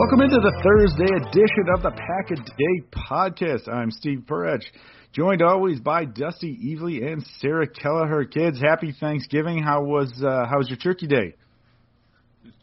[0.00, 3.70] Welcome into the Thursday edition of the Pack a Day Podcast.
[3.70, 4.64] I'm Steve Perich,
[5.12, 8.24] joined always by Dusty Evely and Sarah Kelleher.
[8.24, 9.62] Kids, happy Thanksgiving.
[9.62, 11.34] How was uh, how was your turkey day?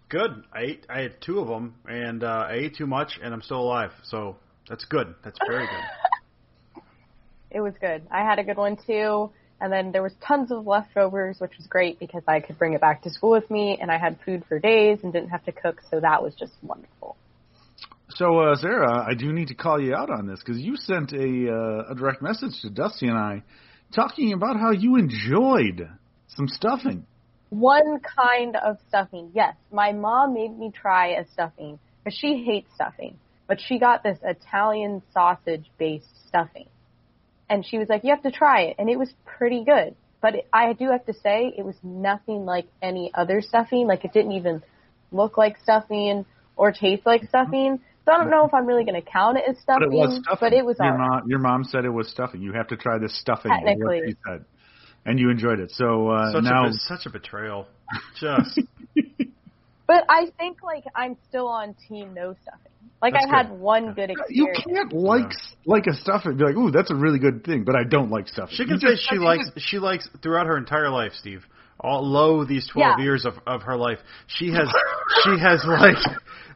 [0.09, 0.45] Good.
[0.51, 0.87] I ate.
[0.89, 3.91] I had two of them, and uh, I ate too much, and I'm still alive.
[4.05, 4.37] So
[4.67, 5.13] that's good.
[5.23, 6.81] That's very good.
[7.51, 8.01] it was good.
[8.09, 9.29] I had a good one too,
[9.61, 12.81] and then there was tons of leftovers, which was great because I could bring it
[12.81, 15.51] back to school with me, and I had food for days and didn't have to
[15.51, 17.15] cook, so that was just wonderful.
[18.17, 21.13] So, uh, Sarah, I do need to call you out on this because you sent
[21.13, 23.43] a uh, a direct message to Dusty and I
[23.93, 25.87] talking about how you enjoyed
[26.27, 27.05] some stuffing.
[27.49, 29.53] One kind of stuffing, yes.
[29.71, 34.17] My mom made me try a stuffing because she hates stuffing, but she got this
[34.23, 36.65] Italian sausage based stuffing,
[37.51, 39.95] and she was like, "You have to try it," and it was pretty good.
[40.21, 43.85] But it, I do have to say, it was nothing like any other stuffing.
[43.85, 44.63] Like it didn't even
[45.11, 47.79] look like stuffing or taste like stuffing.
[48.07, 49.97] So I don't know if I'm really going to count it as stuffing, but it
[49.97, 50.37] was stuffing.
[50.39, 52.41] But it was your mom, your mom said it was stuffing.
[52.41, 53.51] You have to try this stuffing.
[53.51, 53.99] Technically.
[53.99, 54.45] What she said.
[55.05, 55.71] And you enjoyed it.
[55.71, 57.67] So uh, such now, a, such a betrayal.
[58.17, 58.61] Just.
[59.87, 62.71] but I think like I'm still on team no stuffing.
[63.01, 65.33] Like That's I had one good good you can't like
[65.65, 66.37] like a stuffing.
[66.37, 68.55] Be like, ooh, that's a really good thing, but I don't like stuffing.
[68.55, 69.49] She You can say just- she you likes.
[69.53, 71.45] just- She likes throughout her entire life, Steve.
[71.79, 73.03] All low these twelve Yeah.
[73.03, 74.67] years of of her life, she has
[75.23, 75.97] she has like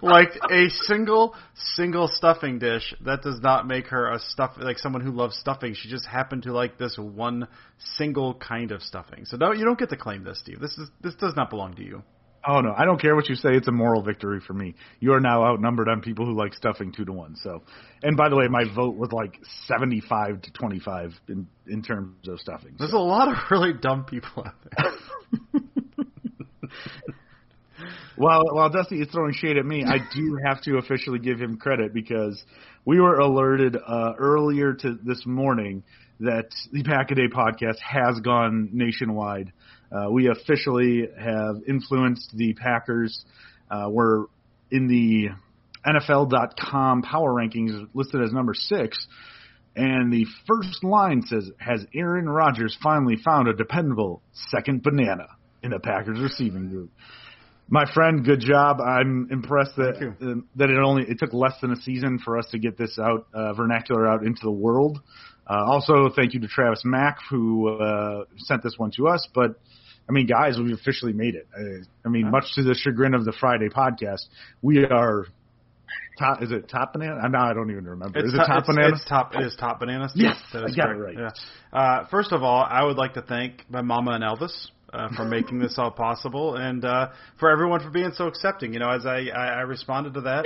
[0.02, 1.36] like a single
[1.76, 5.76] single stuffing dish that does not make her a stuff like someone who loves stuffing.
[5.76, 9.26] She just happened to like this one single kind of stuffing.
[9.26, 10.60] So no, you don't get to claim this, Steve.
[10.60, 12.04] This is this does not belong to you.
[12.48, 13.50] Oh no, I don't care what you say.
[13.56, 14.74] It's a moral victory for me.
[15.00, 17.36] You are now outnumbered on people who like stuffing two to one.
[17.44, 17.62] So,
[18.02, 22.40] and by the way, my vote was like seventy-five to twenty-five in in terms of
[22.40, 22.76] stuffing.
[22.80, 24.92] There's So- a lot of really dumb people out there.
[28.16, 31.58] While while Dusty is throwing shade at me, I do have to officially give him
[31.58, 32.44] credit because
[32.86, 35.82] we were alerted uh, earlier to this morning
[36.20, 39.52] that the Pack a Day podcast has gone nationwide.
[39.92, 43.26] Uh, we officially have influenced the Packers.
[43.70, 44.26] Uh, we're
[44.70, 45.30] in the
[45.86, 48.98] NFL.com power rankings listed as number six.
[49.76, 55.28] And the first line says, Has Aaron Rodgers finally found a dependable second banana
[55.64, 56.92] in the Packers receiving group?
[57.70, 58.82] My friend, good job.
[58.82, 62.46] I'm impressed that uh, that it only it took less than a season for us
[62.52, 65.00] to get this out uh, vernacular out into the world.
[65.50, 69.26] Uh, also, thank you to Travis Mack who uh, sent this one to us.
[69.34, 69.56] But
[70.12, 71.48] I mean, guys, we've officially made it.
[71.58, 74.26] I, I mean, much to the chagrin of the Friday podcast,
[74.62, 75.26] we are.
[76.20, 77.30] Top, is it top banana?
[77.30, 78.20] Now I don't even remember.
[78.20, 78.94] It's is it to- top it's, banana?
[78.94, 79.34] It's top.
[79.34, 80.12] It is top bananas.
[80.16, 81.16] Yes, that I is got it right.
[81.18, 81.30] Yeah.
[81.72, 84.52] Uh, first of all, I would like to thank my mama and Elvis
[84.92, 87.08] uh, for making this all possible, and uh,
[87.40, 88.74] for everyone for being so accepting.
[88.74, 90.46] You know, as I, I, I responded to that,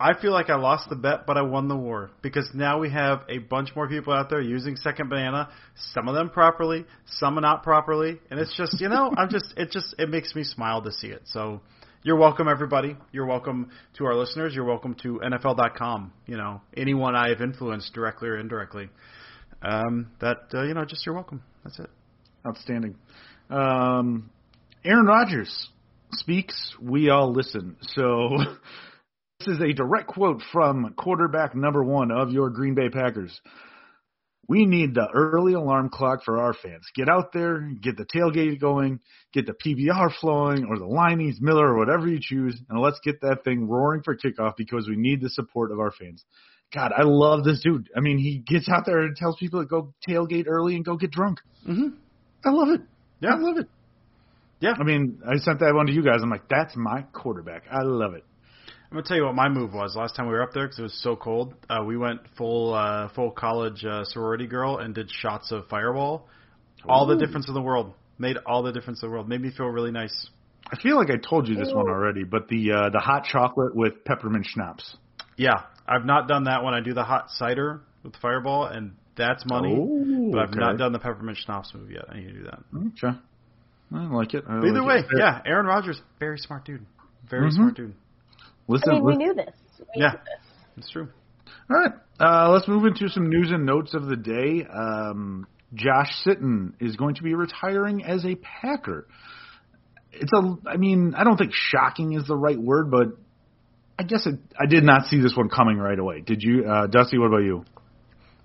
[0.00, 2.90] I feel like I lost the bet, but I won the war because now we
[2.90, 5.48] have a bunch more people out there using Second Banana.
[5.92, 9.70] Some of them properly, some not properly, and it's just you know, I'm just it
[9.70, 11.22] just it makes me smile to see it.
[11.26, 11.60] So.
[12.04, 12.96] You're welcome, everybody.
[13.12, 14.56] You're welcome to our listeners.
[14.56, 16.12] You're welcome to NFL.com.
[16.26, 18.88] You know, anyone I have influenced directly or indirectly.
[19.62, 21.44] Um, that uh, you know, just you're welcome.
[21.62, 21.88] That's it.
[22.44, 22.96] Outstanding.
[23.50, 24.30] Um,
[24.84, 25.68] Aaron Rodgers
[26.12, 27.76] speaks, we all listen.
[27.82, 28.36] So
[29.46, 33.40] is a direct quote from quarterback number one of your Green Bay Packers.
[34.48, 36.86] We need the early alarm clock for our fans.
[36.94, 39.00] Get out there, get the tailgate going,
[39.32, 43.20] get the PBR flowing, or the Leinie's Miller, or whatever you choose, and let's get
[43.20, 46.24] that thing roaring for kickoff because we need the support of our fans.
[46.74, 47.88] God, I love this dude.
[47.96, 50.96] I mean, he gets out there and tells people to go tailgate early and go
[50.96, 51.38] get drunk.
[51.68, 51.88] Mm-hmm.
[52.44, 52.80] I love it.
[53.20, 53.34] Yeah.
[53.34, 53.68] I love it.
[54.60, 54.72] Yeah.
[54.78, 56.20] I mean, I sent that one to you guys.
[56.22, 57.64] I'm like, that's my quarterback.
[57.70, 58.24] I love it.
[58.92, 60.78] I'm gonna tell you what my move was last time we were up there because
[60.78, 61.54] it was so cold.
[61.70, 66.28] Uh, we went full uh, full college uh, sorority girl and did shots of Fireball.
[66.86, 67.94] All the difference in the world.
[68.18, 69.30] Made all the difference in the world.
[69.30, 70.28] Made me feel really nice.
[70.70, 73.74] I feel like I told you this one already, but the uh, the hot chocolate
[73.74, 74.94] with peppermint schnapps.
[75.38, 76.74] Yeah, I've not done that one.
[76.74, 79.74] I do the hot cider with Fireball, and that's money.
[79.74, 80.58] Oh, but I've okay.
[80.58, 82.04] not done the peppermint schnapps move yet.
[82.10, 82.58] I need to do that.
[82.76, 83.18] Okay.
[83.94, 84.44] I like it.
[84.46, 85.18] I either like way, it.
[85.18, 86.84] yeah, Aaron Rodgers, very smart dude.
[87.30, 87.54] Very Mhm.
[87.54, 87.94] smart dude.
[88.72, 89.54] Listen, I mean, we knew this.
[89.78, 90.10] We Yeah.
[90.10, 90.78] knew this.
[90.78, 91.08] It's true.
[91.70, 91.92] All right.
[92.20, 94.64] Uh, let's move into some news and notes of the day.
[94.66, 99.06] Um, Josh Sitton is going to be retiring as a Packer.
[100.12, 103.16] It's a, I mean, I don't think shocking is the right word, but
[103.98, 106.20] I guess it, I did not see this one coming right away.
[106.20, 107.18] Did you, uh, Dusty?
[107.18, 107.64] What about you?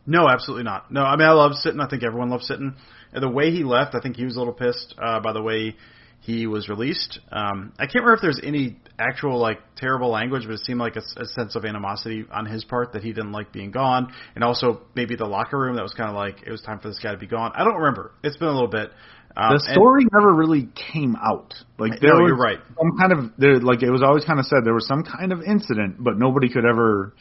[0.06, 0.90] No, absolutely not.
[0.90, 1.84] No, I mean I love Sitton.
[1.86, 2.76] I think everyone loves Sitton.
[3.12, 5.42] And the way he left, I think he was a little pissed uh, by the
[5.42, 5.76] way
[6.22, 7.20] he was released.
[7.30, 10.96] Um, I can't remember if there's any actual like terrible language, but it seemed like
[10.96, 14.44] a, a sense of animosity on his part that he didn't like being gone, and
[14.44, 17.00] also maybe the locker room that was kind of like it was time for this
[17.02, 17.52] guy to be gone.
[17.56, 18.12] I don't remember.
[18.24, 18.92] It's been a little bit.
[19.36, 21.54] Um, The story never really came out.
[21.78, 22.58] Like there No, was you're right.
[22.76, 25.32] some kind of there, like it was always kind of said there was some kind
[25.32, 27.14] of incident, but nobody could ever.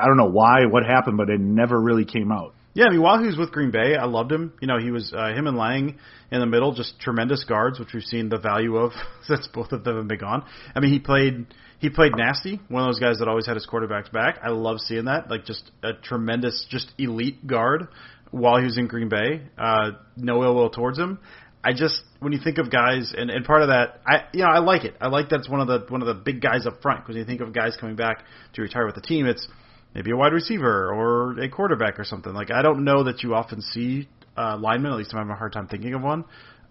[0.00, 2.54] I don't know why, what happened, but it never really came out.
[2.74, 4.52] Yeah, I mean, while he was with Green Bay, I loved him.
[4.60, 5.96] You know, he was uh, him and Lang
[6.32, 8.92] in the middle, just tremendous guards, which we've seen the value of
[9.26, 10.44] since both of them have been gone.
[10.74, 11.46] I mean, he played
[11.78, 14.38] he played nasty, one of those guys that always had his quarterbacks back.
[14.42, 17.88] I love seeing that, like just a tremendous, just elite guard
[18.32, 19.42] while he was in Green Bay.
[19.56, 21.20] Uh, no ill will towards him.
[21.62, 24.50] I just when you think of guys, and, and part of that, I you know
[24.50, 24.96] I like it.
[25.00, 27.16] I like that it's one of the one of the big guys up front because
[27.16, 28.24] you think of guys coming back
[28.54, 29.46] to retire with the team, it's
[29.94, 32.32] maybe a wide receiver or a quarterback or something.
[32.32, 34.92] Like I don't know that you often see uh, linemen.
[34.92, 36.24] At least I'm having a hard time thinking of one.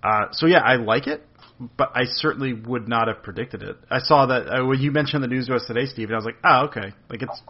[0.03, 1.25] Uh, so yeah, I like it,
[1.77, 3.77] but I certainly would not have predicted it.
[3.89, 6.17] I saw that uh, when you mentioned the news to us today, Steve, and I
[6.17, 7.41] was like, oh okay, like it's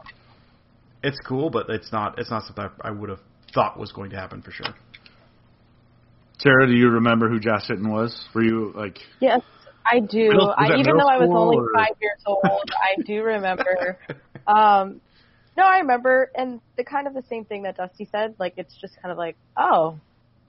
[1.03, 3.21] it's cool, but it's not it's not something I, I would have
[3.53, 4.73] thought was going to happen for sure.
[6.39, 8.27] Sarah, do you remember who Josh Sitton was?
[8.35, 8.97] Were you like?
[9.19, 9.41] Yes,
[9.85, 10.29] I do.
[10.57, 13.97] I, even though I was only or- five years old, I do remember.
[14.45, 14.99] Um,
[15.55, 18.35] no, I remember, and the kind of the same thing that Dusty said.
[18.39, 19.99] Like it's just kind of like, oh,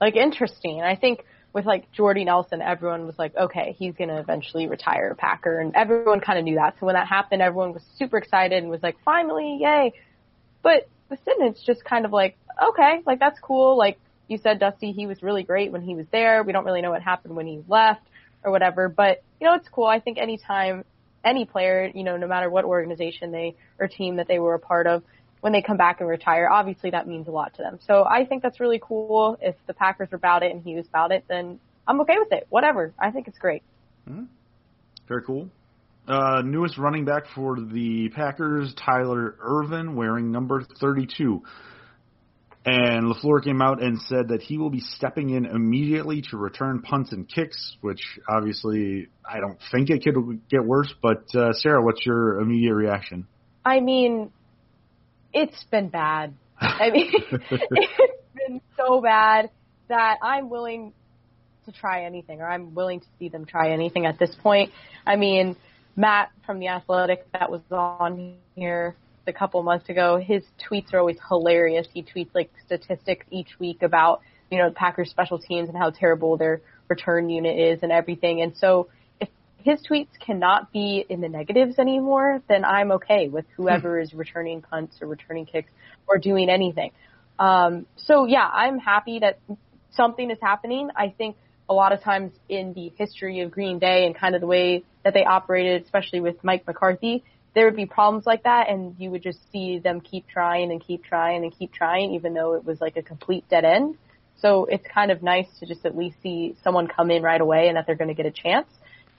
[0.01, 0.81] like interesting.
[0.81, 5.59] I think with like Jordy Nelson, everyone was like, okay, he's gonna eventually retire Packer,
[5.59, 6.75] and everyone kind of knew that.
[6.79, 9.93] So when that happened, everyone was super excited and was like, finally, yay!
[10.63, 12.37] But with Sitton, it's just kind of like,
[12.69, 13.77] okay, like that's cool.
[13.77, 16.43] Like you said, Dusty, he was really great when he was there.
[16.43, 18.01] We don't really know what happened when he left
[18.43, 19.85] or whatever, but you know, it's cool.
[19.85, 20.83] I think anytime
[21.25, 24.59] any player, you know, no matter what organization they or team that they were a
[24.59, 25.03] part of,
[25.41, 27.79] when they come back and retire, obviously that means a lot to them.
[27.85, 29.37] So I think that's really cool.
[29.41, 32.31] If the Packers are about it and he was about it, then I'm okay with
[32.31, 32.47] it.
[32.49, 32.93] Whatever.
[32.97, 33.61] I think it's great.
[34.09, 34.27] mm
[35.07, 35.49] Very cool.
[36.07, 41.41] Uh, newest running back for the Packers, Tyler Ervin, wearing number 32.
[42.65, 46.81] And LaFleur came out and said that he will be stepping in immediately to return
[46.81, 50.91] punts and kicks, which obviously I don't think it could get worse.
[50.99, 53.27] But uh, Sarah, what's your immediate reaction?
[53.63, 54.31] I mean,
[55.31, 56.33] it's been bad.
[56.59, 57.11] I mean,
[57.51, 59.51] it's been so bad
[59.87, 60.93] that I'm willing
[61.65, 64.71] to try anything, or I'm willing to see them try anything at this point.
[65.05, 65.55] I mean,
[65.95, 68.95] Matt from the Athletic that was on here
[69.27, 70.17] a couple months ago.
[70.17, 71.87] His tweets are always hilarious.
[71.93, 75.89] He tweets like statistics each week about you know the Packers special teams and how
[75.89, 78.41] terrible their return unit is and everything.
[78.41, 78.89] And so
[79.19, 84.13] if his tweets cannot be in the negatives anymore, then I'm okay with whoever is
[84.13, 85.71] returning punts or returning kicks
[86.07, 86.91] or doing anything.
[87.39, 89.39] Um, so yeah, I'm happy that
[89.91, 90.89] something is happening.
[90.95, 91.35] I think
[91.67, 94.83] a lot of times in the history of Green Bay and kind of the way
[95.03, 97.23] that they operated, especially with Mike McCarthy,
[97.55, 100.85] there would be problems like that and you would just see them keep trying and
[100.85, 103.97] keep trying and keep trying even though it was like a complete dead end.
[104.37, 107.69] So it's kind of nice to just at least see someone come in right away
[107.69, 108.67] and that they're going to get a chance.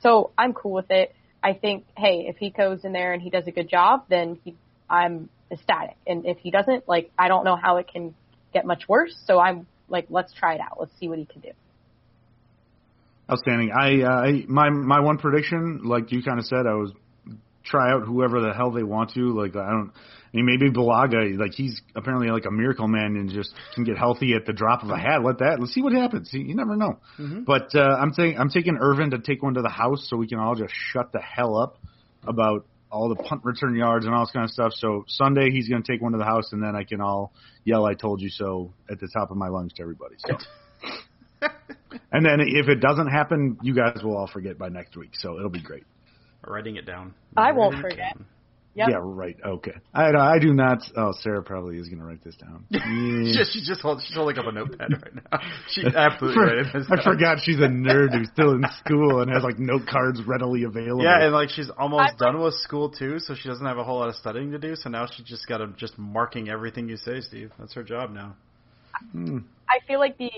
[0.00, 1.14] So I'm cool with it.
[1.42, 4.38] I think, hey, if he goes in there and he does a good job, then
[4.44, 4.54] he,
[4.90, 5.96] I'm ecstatic.
[6.06, 8.14] And if he doesn't, like, I don't know how it can
[8.52, 9.16] get much worse.
[9.26, 10.76] So I'm like, let's try it out.
[10.78, 11.52] Let's see what he can do.
[13.30, 13.70] Outstanding.
[13.72, 16.92] I, uh, I my my one prediction, like you kind of said, I was
[17.66, 19.38] try out whoever the hell they want to.
[19.38, 19.92] Like I don't.
[20.32, 23.96] I mean, maybe Bulaga, like he's apparently like a miracle man and just can get
[23.96, 25.22] healthy at the drop of a hat.
[25.24, 25.58] Let that.
[25.60, 26.30] Let's see what happens.
[26.32, 26.98] You never know.
[27.18, 27.44] Mm-hmm.
[27.44, 30.26] But uh, I'm saying I'm taking Ervin to take one to the house so we
[30.26, 31.78] can all just shut the hell up
[32.26, 34.72] about all the punt return yards and all this kind of stuff.
[34.74, 37.32] So Sunday he's going to take one to the house and then I can all
[37.64, 40.16] yell "I told you so" at the top of my lungs to everybody.
[40.18, 40.36] So.
[42.12, 45.10] and then if it doesn't happen, you guys will all forget by next week.
[45.14, 45.84] So it'll be great.
[46.46, 47.14] Writing it down.
[47.36, 48.16] I won't forget.
[48.76, 48.88] Yep.
[48.90, 49.36] Yeah, right.
[49.42, 49.72] Okay.
[49.94, 50.82] I I do not.
[50.98, 52.66] Oh, Sarah probably is going to write this down.
[52.70, 53.32] Yeah.
[53.32, 55.38] she's, she's just hold, she's holding up a notepad right now.
[55.70, 56.66] She's absolutely right.
[56.90, 60.64] I forgot she's a nerd who's still in school and has like note cards readily
[60.64, 61.02] available.
[61.02, 63.84] Yeah, and like she's almost I'm done with school too, so she doesn't have a
[63.84, 64.76] whole lot of studying to do.
[64.76, 67.52] So now she's just got to just marking everything you say, Steve.
[67.58, 68.36] That's her job now.
[69.12, 69.38] Hmm.
[69.68, 70.30] I feel like the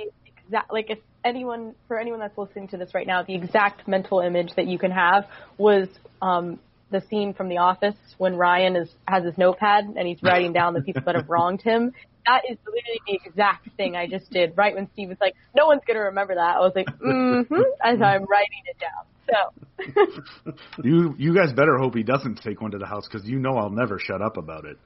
[0.48, 4.20] exact like if anyone for anyone that's listening to this right now, the exact mental
[4.20, 5.26] image that you can have
[5.56, 5.88] was
[6.22, 6.58] um
[6.90, 10.74] the scene from The Office when Ryan is has his notepad and he's writing down
[10.74, 11.92] the people that have wronged him.
[12.26, 14.54] That is literally the exact thing I just did.
[14.56, 18.02] Right when Steve was like, "No one's gonna remember that," I was like, "Mm-hmm," as
[18.02, 19.04] I'm writing it down.
[19.30, 20.52] So.
[20.82, 23.56] you you guys better hope he doesn't take one to the house because you know
[23.56, 24.78] I'll never shut up about it.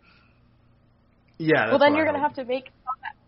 [1.38, 1.70] Yeah.
[1.70, 2.70] well, then you're gonna have to make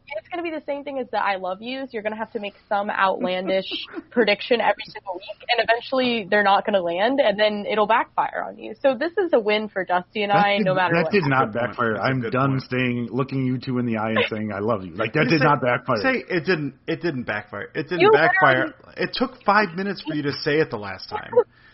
[0.06, 1.92] it's going to be the same thing as the I love yous.
[1.92, 3.66] You're going to have to make some outlandish
[4.10, 8.44] prediction every single week, and eventually they're not going to land, and then it'll backfire
[8.46, 8.74] on you.
[8.82, 11.12] So this is a win for Dusty and that I, did, no matter that what.
[11.12, 11.96] That did not backfire.
[11.96, 12.62] I'm done point.
[12.62, 14.94] staying, looking you two in the eye and saying I love you.
[14.94, 16.02] Like that did say, not backfire.
[16.02, 16.74] Say it didn't.
[16.86, 17.70] It didn't backfire.
[17.74, 18.74] It didn't you backfire.
[18.96, 21.30] It took five minutes for you to say it the last time.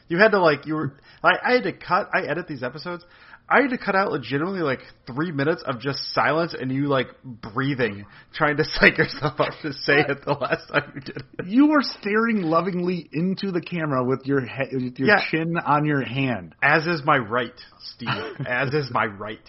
[0.09, 2.11] You had to like you were like I had to cut.
[2.13, 3.05] I edit these episodes.
[3.51, 7.09] I had to cut out legitimately like three minutes of just silence and you like
[7.25, 11.47] breathing, trying to psych yourself up to say it the last time you did it.
[11.47, 15.25] You were staring lovingly into the camera with your he- with your yeah.
[15.31, 16.55] chin on your hand.
[16.63, 18.09] As is my right, Steve.
[18.47, 19.41] As is my right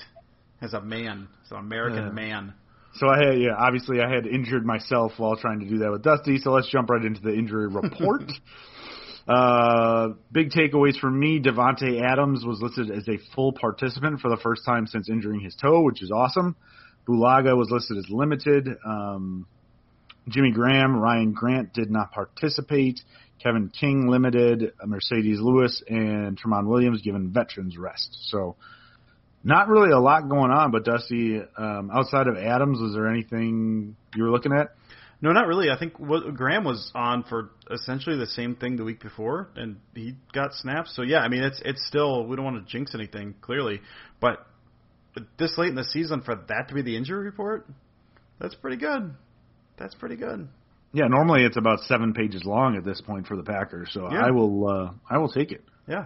[0.61, 2.11] as a man, as an American uh.
[2.11, 2.53] man.
[2.95, 6.03] So I had, yeah, obviously I had injured myself while trying to do that with
[6.03, 6.37] Dusty.
[6.37, 8.23] So let's jump right into the injury report.
[9.27, 14.37] Uh, big takeaways for me: Davante Adams was listed as a full participant for the
[14.41, 16.55] first time since injuring his toe, which is awesome.
[17.07, 18.67] Bulaga was listed as limited.
[18.85, 19.45] Um,
[20.27, 23.01] Jimmy Graham, Ryan Grant did not participate.
[23.41, 24.73] Kevin King limited.
[24.85, 28.17] Marcedes Lewis and Tramon Williams given veterans rest.
[28.29, 28.55] So
[29.43, 30.71] not really a lot going on.
[30.71, 34.75] But Dusty, um, outside of Adams, was there anything you were looking at?
[35.21, 35.69] No, not really.
[35.69, 39.77] I think what, Graham was on for essentially the same thing the week before, and
[39.93, 40.95] he got snaps.
[40.95, 43.81] So yeah, I mean it's it's still we don't want to jinx anything clearly,
[44.19, 44.47] but
[45.37, 47.67] this late in the season for that to be the injury report,
[48.39, 49.13] that's pretty good.
[49.77, 50.47] That's pretty good.
[50.93, 54.25] Yeah, normally it's about seven pages long at this point for the Packers, so yeah.
[54.25, 55.63] I will uh, I will take it.
[55.87, 56.05] Yeah,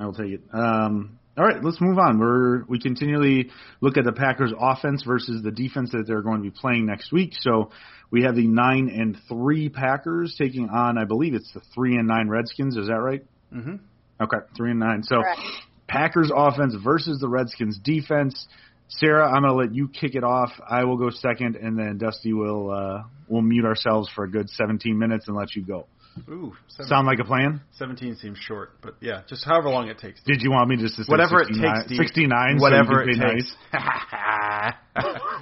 [0.00, 0.42] I will take it.
[0.52, 2.18] Um, all right, let's move on.
[2.18, 6.50] We're we continually look at the Packers offense versus the defense that they're going to
[6.50, 7.32] be playing next week.
[7.40, 7.70] So
[8.10, 12.08] we have the nine and three Packers taking on, I believe it's the three and
[12.08, 12.76] nine Redskins.
[12.76, 13.24] Is that right?
[13.54, 13.76] Mm-hmm.
[14.20, 15.04] Okay, three and nine.
[15.04, 15.40] So Correct.
[15.86, 18.46] Packers offense versus the Redskins defense.
[18.88, 20.50] Sarah, I'm gonna let you kick it off.
[20.68, 24.48] I will go second, and then Dusty will uh, will mute ourselves for a good
[24.50, 25.86] 17 minutes and let you go.
[26.28, 27.60] Ooh, sound like a plan?
[27.72, 30.20] 17 seems short, but yeah, just however long it takes.
[30.24, 31.98] Did you want me just to say whatever 69, it takes?
[31.98, 32.58] 69.
[32.58, 33.54] Whatever so it takes.
[33.72, 34.74] Nice?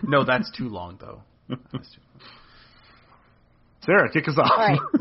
[0.03, 1.23] no, that's too long though.
[3.85, 4.51] Sarah, kick us off.
[4.51, 4.81] All right.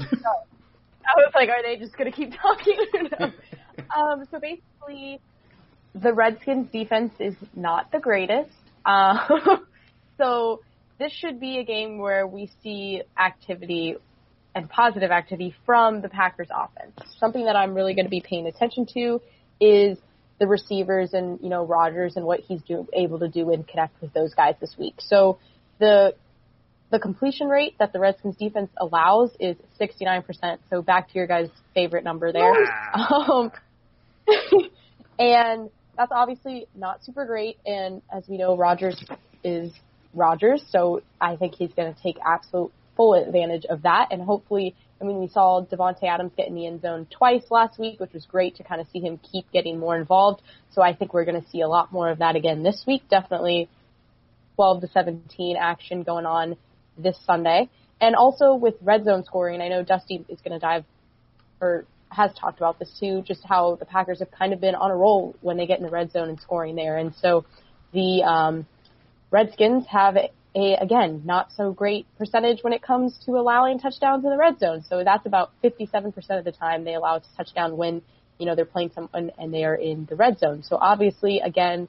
[1.05, 2.77] I was like, are they just going to keep talking?
[3.95, 5.19] um, so basically,
[5.93, 8.51] the Redskins defense is not the greatest.
[8.85, 9.27] Uh,
[10.17, 10.61] so
[10.99, 13.95] this should be a game where we see activity
[14.55, 16.93] and positive activity from the Packers offense.
[17.19, 19.21] Something that I'm really going to be paying attention to
[19.59, 19.97] is
[20.39, 24.01] the receivers and you know Rodgers and what he's do, able to do and connect
[24.01, 24.95] with those guys this week.
[24.99, 25.37] So
[25.79, 26.15] the
[26.91, 30.59] the completion rate that the Redskins defense allows is 69%.
[30.69, 32.53] So back to your guys' favorite number there.
[32.95, 33.51] Um,
[35.19, 37.57] and that's obviously not super great.
[37.65, 39.03] And as we know, Rodgers
[39.43, 39.71] is
[40.13, 44.07] Rodgers, so I think he's going to take absolute full advantage of that.
[44.11, 47.79] And hopefully, I mean, we saw Davante Adams get in the end zone twice last
[47.79, 50.41] week, which was great to kind of see him keep getting more involved.
[50.71, 53.03] So I think we're going to see a lot more of that again this week.
[53.09, 53.69] Definitely
[54.55, 56.55] 12 to 17 action going on
[56.97, 57.69] this Sunday.
[57.99, 60.85] And also with red zone scoring, I know Dusty is going to dive
[61.61, 64.91] or has talked about this too, just how the Packers have kind of been on
[64.91, 66.97] a roll when they get in the red zone and scoring there.
[66.97, 67.45] And so
[67.93, 68.65] the um,
[69.31, 70.17] Redskins have
[70.55, 74.59] a, again not so great percentage when it comes to allowing touchdowns in the red
[74.59, 74.83] zone.
[74.89, 78.01] So that's about 57% of the time they allow a touchdown when
[78.37, 80.63] you know they're playing someone and they are in the red zone.
[80.63, 81.87] So obviously, again,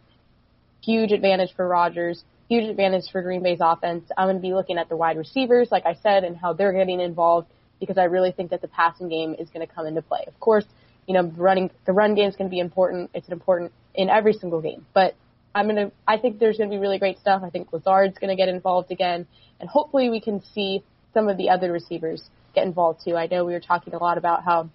[0.82, 4.04] huge advantage for Rodgers, huge advantage for Green Bay's offense.
[4.16, 6.72] I'm going to be looking at the wide receivers, like I said, and how they're
[6.72, 7.48] getting involved
[7.80, 10.24] because I really think that the passing game is going to come into play.
[10.26, 10.64] Of course,
[11.06, 13.10] you know, running the run game is going to be important.
[13.14, 15.14] It's important in every single game, but
[15.56, 15.90] I'm gonna.
[16.06, 17.42] I think there's going to be really great stuff.
[17.42, 19.26] I think Lazard's going to get involved again,
[19.58, 20.84] and hopefully we can see
[21.14, 22.22] some of the other receivers
[22.54, 23.16] get involved too.
[23.16, 24.68] I know we were talking a lot about how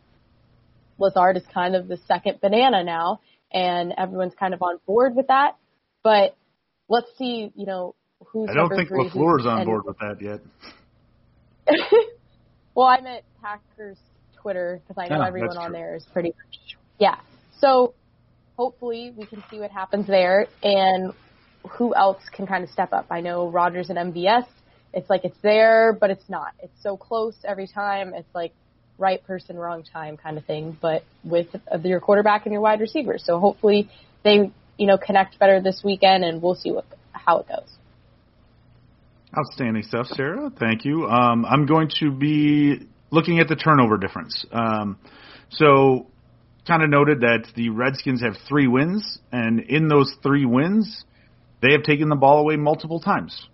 [0.97, 3.19] Lazard is kind of the second banana now,
[3.53, 5.55] and everyone's kind of on board with that.
[6.03, 6.35] But
[6.89, 7.93] let's see, you know,
[8.27, 8.49] who's.
[8.49, 10.39] I don't think three, LaFleur's who's- on and- board with that yet.
[12.73, 13.97] well, I meant Packers
[14.41, 17.17] Twitter because I know Oh, everyone on there is pretty much yeah.
[17.59, 17.93] So
[18.61, 21.13] hopefully we can see what happens there and
[21.67, 23.07] who else can kind of step up.
[23.09, 24.45] I know Rodgers and MVS.
[24.93, 26.53] It's like it's there, but it's not.
[26.61, 28.13] It's so close every time.
[28.13, 28.51] It's like
[28.99, 30.77] right person, wrong time kind of thing.
[30.79, 31.47] But with
[31.83, 33.89] your quarterback and your wide receiver, so hopefully
[34.23, 37.69] they you know connect better this weekend, and we'll see what how it goes.
[39.35, 40.51] Outstanding stuff, Sarah.
[40.59, 41.07] Thank you.
[41.07, 44.45] Um, I'm going to be looking at the turnover difference.
[44.51, 44.99] Um,
[45.49, 46.10] so,
[46.67, 51.03] kind of noted that the Redskins have three wins, and in those three wins,
[51.61, 53.47] they have taken the ball away multiple times.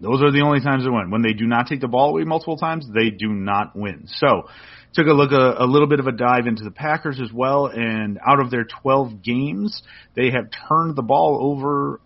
[0.00, 1.10] Those are the only times they win.
[1.10, 4.04] When they do not take the ball away multiple times, they do not win.
[4.06, 4.48] So,
[4.92, 7.66] took a look a, a little bit of a dive into the Packers as well,
[7.66, 9.82] and out of their 12 games,
[10.14, 12.00] they have turned the ball over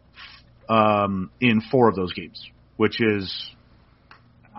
[0.68, 3.50] um, in four of those games, which is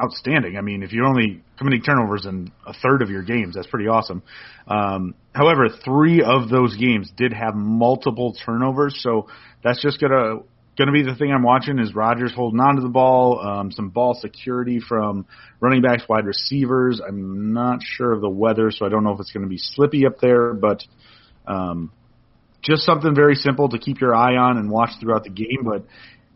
[0.01, 0.57] outstanding.
[0.57, 3.87] I mean, if you're only committing turnovers in a third of your games, that's pretty
[3.87, 4.23] awesome.
[4.67, 9.27] Um, however, three of those games did have multiple turnovers, so
[9.63, 10.39] that's just gonna
[10.77, 13.89] gonna be the thing I'm watching is Rodgers holding on to the ball, um, some
[13.89, 15.25] ball security from
[15.59, 17.01] running backs, wide receivers.
[17.05, 20.05] I'm not sure of the weather, so I don't know if it's to be slippy
[20.05, 20.83] up there, but
[21.45, 21.91] um,
[22.61, 25.63] just something very simple to keep your eye on and watch throughout the game.
[25.63, 25.85] But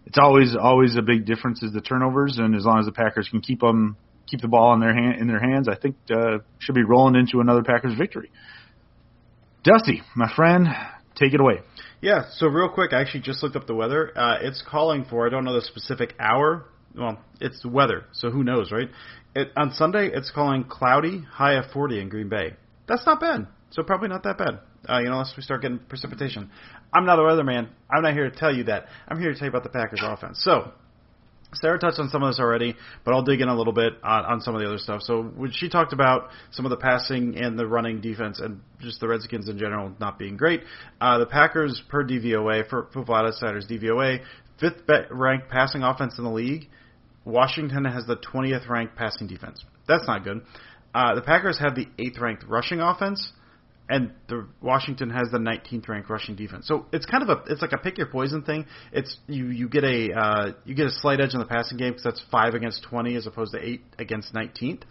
[0.05, 3.27] it's always always a big difference is the turnovers, and as long as the Packers
[3.29, 6.39] can keep them keep the ball in their hand in their hands, I think uh,
[6.59, 8.31] should be rolling into another Packers victory.
[9.63, 10.67] Dusty, my friend,
[11.15, 11.61] take it away.
[12.01, 14.11] Yeah, so real quick, I actually just looked up the weather.
[14.15, 16.65] Uh, it's calling for, I don't know the specific hour.
[16.95, 18.89] Well, it's the weather, so who knows, right?
[19.35, 22.53] It, on Sunday, it's calling cloudy, high of 40 in Green Bay.
[22.87, 23.47] That's not bad.
[23.71, 26.49] So probably not that bad, uh, you know, unless we start getting precipitation.
[26.93, 27.69] I'm not a weatherman.
[27.89, 28.85] I'm not here to tell you that.
[29.07, 30.41] I'm here to tell you about the Packers offense.
[30.43, 30.71] So,
[31.53, 34.25] Sarah touched on some of this already, but I'll dig in a little bit on,
[34.25, 35.01] on some of the other stuff.
[35.03, 38.99] So when she talked about some of the passing and the running defense and just
[38.99, 40.61] the Redskins in general not being great,
[40.99, 44.23] uh, the Packers per DVOA, for Football Outsiders DVOA,
[44.59, 46.67] fifth ranked passing offense in the league.
[47.23, 49.63] Washington has the 20th ranked passing defense.
[49.87, 50.41] That's not good.
[50.93, 53.31] Uh, the Packers have the 8th ranked rushing offense
[53.87, 56.67] and the Washington has the 19th ranked rushing defense.
[56.67, 58.65] So it's kind of a it's like a pick your poison thing.
[58.91, 61.91] It's you you get a uh, you get a slight edge in the passing game
[61.91, 64.83] because that's five against 20 as opposed to eight against 19th.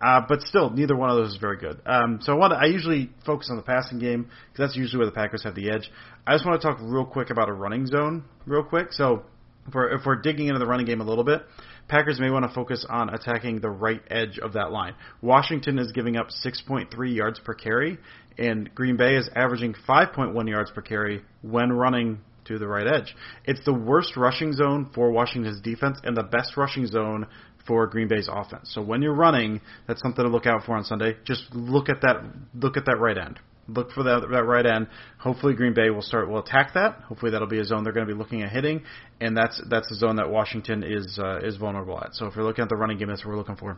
[0.00, 1.80] Uh, but still, neither one of those is very good.
[1.86, 4.98] Um, so I want to, I usually focus on the passing game because that's usually
[4.98, 5.90] where the Packers have the edge.
[6.26, 8.92] I just want to talk real quick about a running zone, real quick.
[8.92, 9.22] So
[9.66, 11.42] if we're, if we're digging into the running game a little bit,
[11.88, 14.94] Packers may want to focus on attacking the right edge of that line.
[15.22, 17.98] Washington is giving up 6.3 yards per carry,
[18.38, 23.14] and Green Bay is averaging 5.1 yards per carry when running to the right edge.
[23.44, 27.26] It's the worst rushing zone for Washington's defense and the best rushing zone
[27.66, 28.70] for Green Bay's offense.
[28.72, 31.16] So when you're running, that's something to look out for on Sunday.
[31.24, 32.22] Just look at that
[32.54, 33.40] look at that right end.
[33.68, 34.86] Look for that that right end.
[35.18, 37.00] Hopefully Green Bay will start will attack that.
[37.08, 38.82] Hopefully that'll be a zone they're going to be looking at hitting,
[39.20, 42.14] and that's that's the zone that Washington is uh, is vulnerable at.
[42.14, 43.76] So if you're looking at the running game, that's what we're looking for.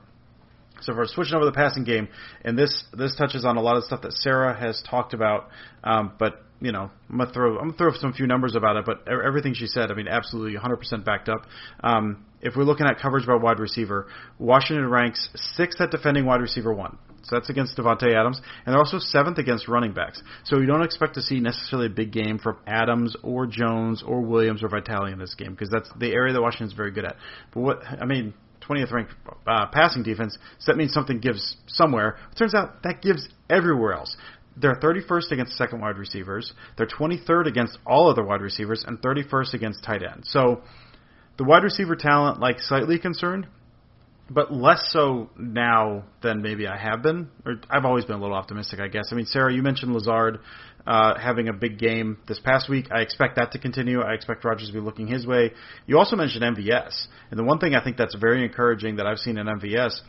[0.80, 2.08] So we're switching over the passing game,
[2.44, 5.48] and this this touches on a lot of stuff that Sarah has talked about,
[5.84, 8.84] um, but you know, I'm gonna throw I'm gonna throw some few numbers about it,
[8.84, 11.46] but everything she said, I mean, absolutely 100% backed up.
[11.82, 14.06] Um, if we're looking at coverage by wide receiver,
[14.38, 16.98] Washington ranks sixth at defending wide receiver one.
[17.22, 20.22] So that's against Davante Adams, and they're also seventh against running backs.
[20.44, 24.22] So you don't expect to see necessarily a big game from Adams or Jones or
[24.22, 27.16] Williams or Vitale in this game because that's the area that Washington's very good at.
[27.52, 28.34] But what I mean,
[28.68, 29.12] 20th ranked
[29.46, 32.18] uh, passing defense, so that means something gives somewhere.
[32.32, 34.16] It turns out that gives everywhere else.
[34.56, 36.52] They're 31st against second wide receivers.
[36.76, 40.30] They're 23rd against all other wide receivers and 31st against tight ends.
[40.30, 40.62] So
[41.36, 43.46] the wide receiver talent, like slightly concerned,
[44.30, 47.28] but less so now than maybe I have been.
[47.46, 49.08] Or I've always been a little optimistic, I guess.
[49.12, 50.40] I mean, Sarah, you mentioned Lazard
[50.86, 52.86] uh, having a big game this past week.
[52.90, 54.00] I expect that to continue.
[54.00, 55.52] I expect Rodgers to be looking his way.
[55.86, 59.18] You also mentioned MVS, and the one thing I think that's very encouraging that I've
[59.18, 60.00] seen in MVS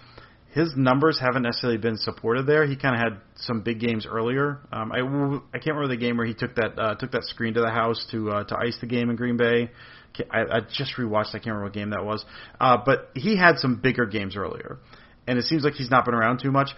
[0.52, 2.66] his numbers haven't necessarily been supported there.
[2.66, 4.60] He kind of had some big games earlier.
[4.72, 7.54] Um, I, I can't remember the game where he took that uh, took that screen
[7.54, 9.70] to the house to uh, to ice the game in Green Bay.
[10.32, 11.30] I, I just rewatched.
[11.30, 12.26] I can't remember what game that was.
[12.60, 14.80] Uh, but he had some bigger games earlier,
[15.28, 16.70] and it seems like he's not been around too much.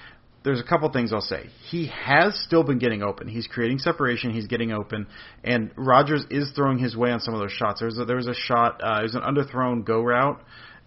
[0.43, 1.49] There's a couple things I'll say.
[1.69, 3.27] He has still been getting open.
[3.27, 4.31] He's creating separation.
[4.31, 5.07] He's getting open,
[5.43, 7.79] and Rodgers is throwing his way on some of those shots.
[7.79, 8.81] There was a, there was a shot.
[8.83, 10.41] Uh, it was an underthrown go route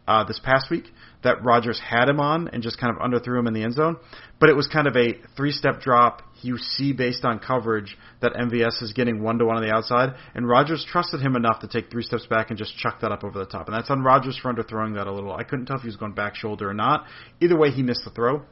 [0.06, 0.84] uh, this past week
[1.22, 3.96] that Rodgers had him on and just kind of underthrew him in the end zone.
[4.38, 6.22] But it was kind of a three step drop.
[6.42, 10.14] You see based on coverage that MVS is getting one to one on the outside,
[10.34, 13.24] and Rodgers trusted him enough to take three steps back and just chuck that up
[13.24, 13.66] over the top.
[13.66, 15.32] And that's on Rodgers for underthrowing that a little.
[15.32, 17.06] I couldn't tell if he was going back shoulder or not.
[17.40, 18.42] Either way, he missed the throw.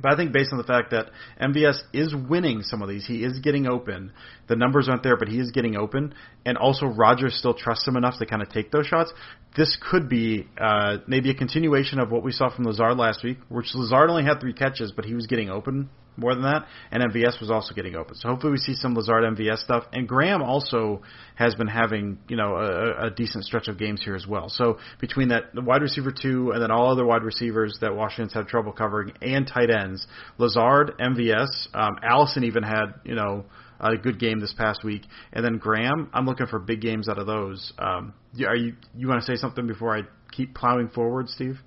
[0.00, 3.24] But I think based on the fact that MVS is winning some of these, he
[3.24, 4.12] is getting open.
[4.48, 6.14] The numbers aren't there, but he is getting open,
[6.46, 9.12] and also Rodgers still trusts him enough to kind of take those shots.
[9.56, 13.38] This could be uh, maybe a continuation of what we saw from Lazard last week,
[13.48, 17.02] which Lazard only had three catches, but he was getting open more than that, and
[17.02, 18.14] MVS was also getting open.
[18.14, 19.84] So hopefully we see some Lazard MVS stuff.
[19.92, 21.02] And Graham also
[21.36, 24.48] has been having you know a, a decent stretch of games here as well.
[24.48, 28.34] So between that the wide receiver two and then all other wide receivers that Washington's
[28.34, 30.06] had trouble covering and tight ends,
[30.38, 33.44] Lazard, MVS, um, Allison even had you know
[33.80, 36.10] a good game this past week, and then Graham.
[36.12, 37.72] I'm looking for big games out of those.
[37.78, 38.14] Um,
[38.46, 41.58] are you you want to say something before I keep plowing forward, Steve?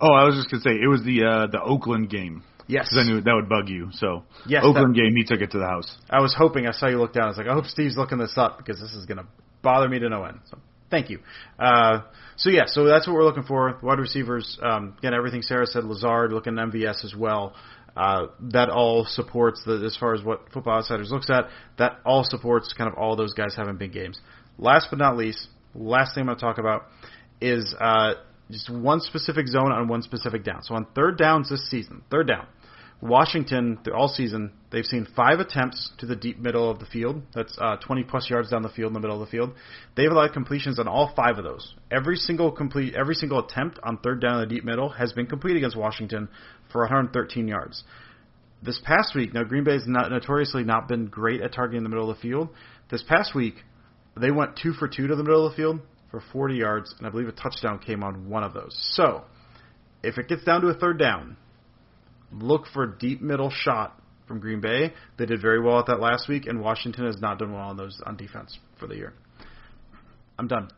[0.00, 2.44] Oh, I was just gonna say it was the uh, the Oakland game.
[2.68, 2.88] Yes.
[2.90, 3.88] Because I knew that would bug you.
[3.92, 5.96] So yes, Oakland that, game, he took it to the house.
[6.08, 6.66] I was hoping.
[6.66, 7.24] I saw you look down.
[7.24, 9.26] I was like, I hope Steve's looking this up because this is going to
[9.62, 10.40] bother me to no end.
[10.50, 10.58] So
[10.90, 11.20] thank you.
[11.58, 12.02] Uh,
[12.36, 13.76] so yeah, so that's what we're looking for.
[13.80, 15.84] The wide receivers, um, again, everything Sarah said.
[15.84, 17.54] Lazard looking at MVS as well.
[17.96, 21.48] Uh, that all supports the as far as what Football Outsiders looks at.
[21.78, 24.20] That all supports kind of all those guys having big games.
[24.58, 26.84] Last but not least, last thing I'm going to talk about
[27.40, 28.14] is uh,
[28.50, 30.62] just one specific zone on one specific down.
[30.62, 32.46] So on third downs this season, third down,
[33.00, 37.22] Washington, all season, they've seen five attempts to the deep middle of the field.
[37.32, 39.52] That's uh, 20 plus yards down the field in the middle of the field.
[39.96, 41.74] They've allowed completions on all five of those.
[41.92, 45.26] Every single complete, every single attempt on third down in the deep middle has been
[45.26, 46.28] complete against Washington
[46.72, 47.84] for 113 yards.
[48.64, 52.10] This past week, now Green Bay's not notoriously not been great at targeting the middle
[52.10, 52.48] of the field.
[52.90, 53.54] This past week,
[54.16, 55.80] they went two for two to the middle of the field
[56.10, 58.76] for 40 yards, and I believe a touchdown came on one of those.
[58.94, 59.22] So,
[60.02, 61.36] if it gets down to a third down,
[62.32, 64.92] look for a deep middle shot from Green Bay.
[65.16, 67.76] They did very well at that last week, and Washington has not done well on
[67.76, 69.14] those on defense for the year.
[70.38, 70.68] I'm done.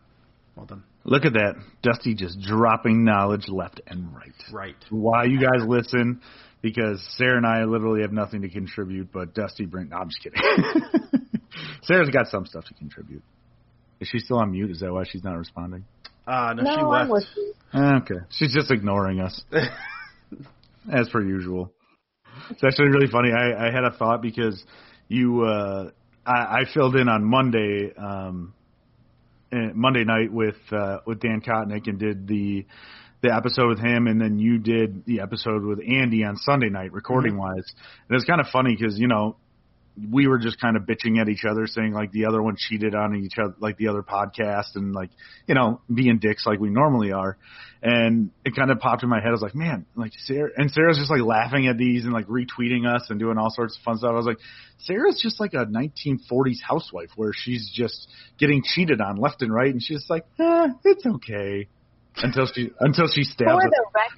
[0.56, 0.84] Well done.
[1.04, 1.54] Look at that.
[1.82, 4.32] Dusty just dropping knowledge left and right.
[4.52, 4.76] Right.
[4.90, 6.20] Why you guys listen,
[6.62, 9.88] because Sarah and I literally have nothing to contribute, but Dusty bring.
[9.88, 10.40] No, I'm just kidding.
[11.82, 13.22] Sarah's got some stuff to contribute.
[14.00, 14.70] Is she still on mute?
[14.70, 15.84] Is that why she's not responding?
[16.26, 17.10] Uh, no, no she I'm left.
[17.10, 17.54] with you.
[17.74, 18.26] Okay.
[18.30, 19.42] She's just ignoring us.
[20.92, 21.72] as per usual.
[22.50, 23.30] It's actually really funny.
[23.32, 24.62] I, I had a thought because
[25.08, 25.90] you, uh,
[26.26, 28.54] I, I filled in on Monday, um,
[29.52, 32.66] eh, Monday night with uh, with Dan Kotnick and did the
[33.22, 36.92] the episode with him, and then you did the episode with Andy on Sunday night,
[36.92, 37.70] recording wise.
[38.08, 39.36] And it's kind of funny because you know
[39.96, 42.94] we were just kind of bitching at each other, saying like the other one cheated
[42.94, 45.11] on each other, like the other podcast, and like
[45.46, 47.37] you know being dicks like we normally are.
[47.83, 49.29] And it kind of popped in my head.
[49.29, 52.26] I was like, man, like Sarah, and Sarah's just like laughing at these and like
[52.26, 54.11] retweeting us and doing all sorts of fun stuff.
[54.11, 54.38] I was like,
[54.79, 59.70] Sarah's just like a 1940s housewife where she's just getting cheated on left and right,
[59.70, 61.68] and she's like, eh, it's okay.
[62.16, 63.70] Until she until she stabs us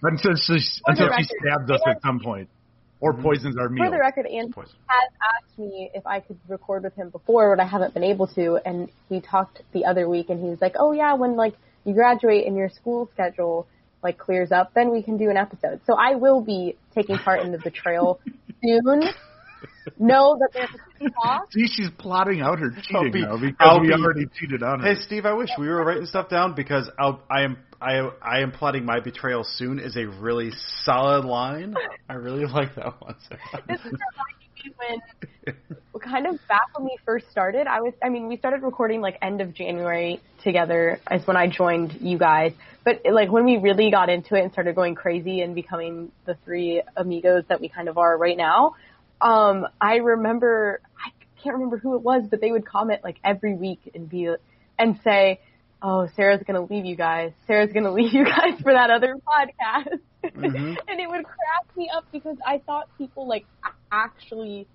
[0.02, 2.48] until she until she stabs us at some point
[3.02, 3.22] or mm-hmm.
[3.22, 3.84] poisons our meal.
[3.84, 4.76] for the record, Andy Poison.
[4.86, 8.28] has asked me if I could record with him before, but I haven't been able
[8.28, 8.60] to.
[8.64, 11.94] And we talked the other week, and he was like, "Oh yeah, when like you
[11.94, 13.66] graduate and your school schedule,
[14.02, 15.80] like clears up, then we can do an episode.
[15.84, 18.20] So I will be taking part in the betrayal
[18.64, 19.02] soon.
[19.98, 20.68] Know that there's
[21.00, 21.46] a talk.
[21.52, 24.62] See, she's plotting out her I'll cheating be- now because I'll we be- already cheated
[24.62, 24.94] on her.
[24.94, 28.40] Hey Steve, I wish we were writing stuff down because I'll, I am I I
[28.40, 30.50] am plotting my betrayal soon is a really
[30.84, 31.74] solid line.
[32.08, 33.16] I really like that one.
[33.68, 35.00] This is reminding me when
[36.02, 37.66] kind of back when we first started.
[37.66, 41.48] I was, I mean, we started recording like end of January together is when I
[41.48, 42.52] joined you guys.
[42.84, 46.36] But like when we really got into it and started going crazy and becoming the
[46.44, 48.74] three amigos that we kind of are right now,
[49.22, 51.10] um, I remember I
[51.42, 54.28] can't remember who it was, but they would comment like every week and be
[54.78, 55.40] and say,
[55.80, 57.32] "Oh, Sarah's gonna leave you guys.
[57.46, 60.76] Sarah's gonna leave you guys for that other podcast." Mhm.
[60.88, 63.44] and it would crack me up because I thought people like
[63.90, 64.66] actually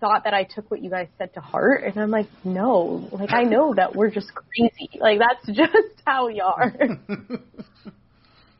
[0.00, 3.32] thought that I took what you guys said to heart, and I'm like, no, like
[3.32, 4.90] I know that we're just crazy.
[4.98, 6.74] Like that's just how we are.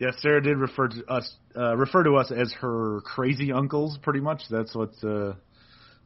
[0.03, 3.99] Yes, Sarah did refer to us uh, refer to us as her crazy uncles.
[4.03, 4.91] Pretty much, that's what.
[5.01, 5.35] Uh,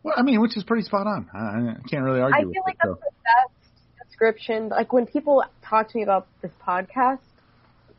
[0.02, 1.30] well, I mean, which is pretty spot on.
[1.32, 2.78] I, I can't really argue I with feel like it.
[2.82, 3.00] that's so.
[3.00, 4.68] the best description.
[4.68, 7.20] Like when people talk to me about this podcast,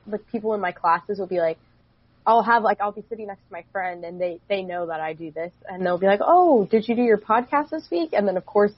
[0.05, 1.57] like people in my classes will be like,
[2.27, 4.99] I'll have like I'll be sitting next to my friend and they they know that
[4.99, 8.11] I do this and they'll be like, "Oh, did you do your podcast this week?"
[8.13, 8.73] And then of course,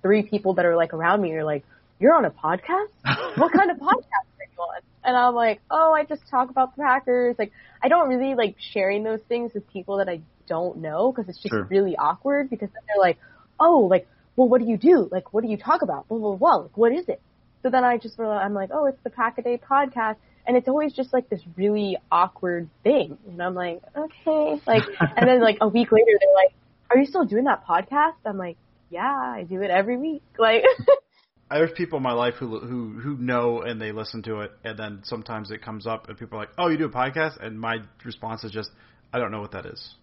[0.00, 1.64] three people that are like around me are like,
[2.00, 2.88] "You're on a podcast?
[3.36, 6.76] what kind of podcast are you on?" And I'm like, "Oh, I just talk about
[6.76, 10.78] the Packers." Like I don't really like sharing those things with people that I don't
[10.78, 11.64] know because it's just Sure.
[11.64, 13.18] really awkward because then they're like,
[13.58, 15.08] "Oh, like, well, what do you do?
[15.10, 16.08] Like, what do you talk about?
[16.08, 16.54] Blah blah blah.
[16.56, 17.20] Like, what is it?"
[17.62, 20.66] So then I just I'm like, "Oh, it's the Pack a Day podcast." And it's
[20.66, 23.16] always just like this really awkward thing.
[23.28, 24.60] And I'm like, okay.
[24.66, 26.52] Like, and then like a week later, they're like,
[26.90, 28.14] are you still doing that podcast?
[28.26, 28.56] I'm like,
[28.90, 30.24] yeah, I do it every week.
[30.36, 30.64] Like,
[31.52, 34.78] There's people in my life who who who know and they listen to it, and
[34.78, 37.60] then sometimes it comes up and people are like, "Oh, you do a podcast?" And
[37.60, 38.70] my response is just,
[39.12, 39.94] "I don't know what that is,"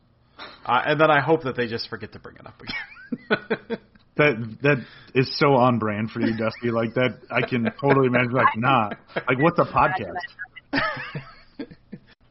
[0.66, 3.80] uh, and then I hope that they just forget to bring it up again.
[4.18, 4.86] That that
[5.16, 6.72] is so on brand for you, Dusty.
[6.72, 8.34] Like that, I can totally imagine.
[8.34, 10.18] Like, nah, like what's a podcast?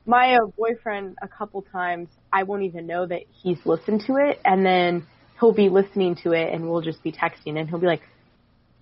[0.09, 4.41] my uh, boyfriend, a couple times, I won't even know that he's listened to it.
[4.45, 5.07] And then
[5.39, 8.03] he'll be listening to it and we'll just be texting and he'll be like,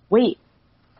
[0.09, 0.37] wait,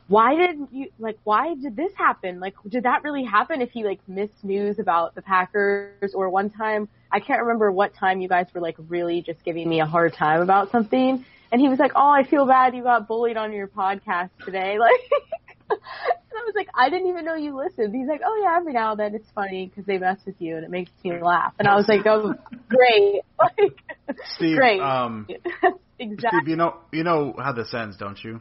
[0.07, 2.39] why did you, like, why did this happen?
[2.39, 6.13] Like, did that really happen if he, like, missed news about the Packers?
[6.13, 9.67] Or one time, I can't remember what time you guys were, like, really just giving
[9.67, 11.25] me a hard time about something.
[11.51, 14.77] And he was like, oh, I feel bad you got bullied on your podcast today.
[15.69, 17.93] Like, and I was like, I didn't even know you listened.
[17.93, 20.55] He's like, oh yeah, every now and then it's funny because they mess with you
[20.55, 21.53] and it makes me laugh.
[21.59, 22.35] And I was like, oh,
[22.69, 23.21] great.
[23.37, 24.79] Like, Steve, great.
[24.79, 25.27] um,
[25.99, 26.39] exactly.
[26.39, 28.39] Steve, you know you know how this ends, don't you?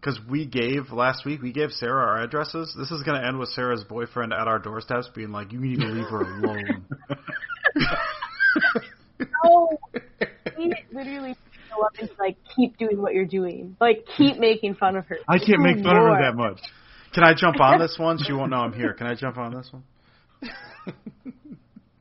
[0.00, 2.74] Because we gave last week, we gave Sarah our addresses.
[2.78, 5.80] This is going to end with Sarah's boyfriend at our doorsteps being like, "You need
[5.80, 6.84] to leave her alone."
[9.44, 9.70] No,
[10.56, 11.36] he literally
[11.74, 13.76] go up and like keep doing what you're doing.
[13.80, 15.18] Like keep making fun of her.
[15.28, 16.60] I can't make Do fun of her that much.
[17.14, 18.18] Can I jump on this one?
[18.24, 18.92] She won't know I'm here.
[18.92, 19.84] Can I jump on this one?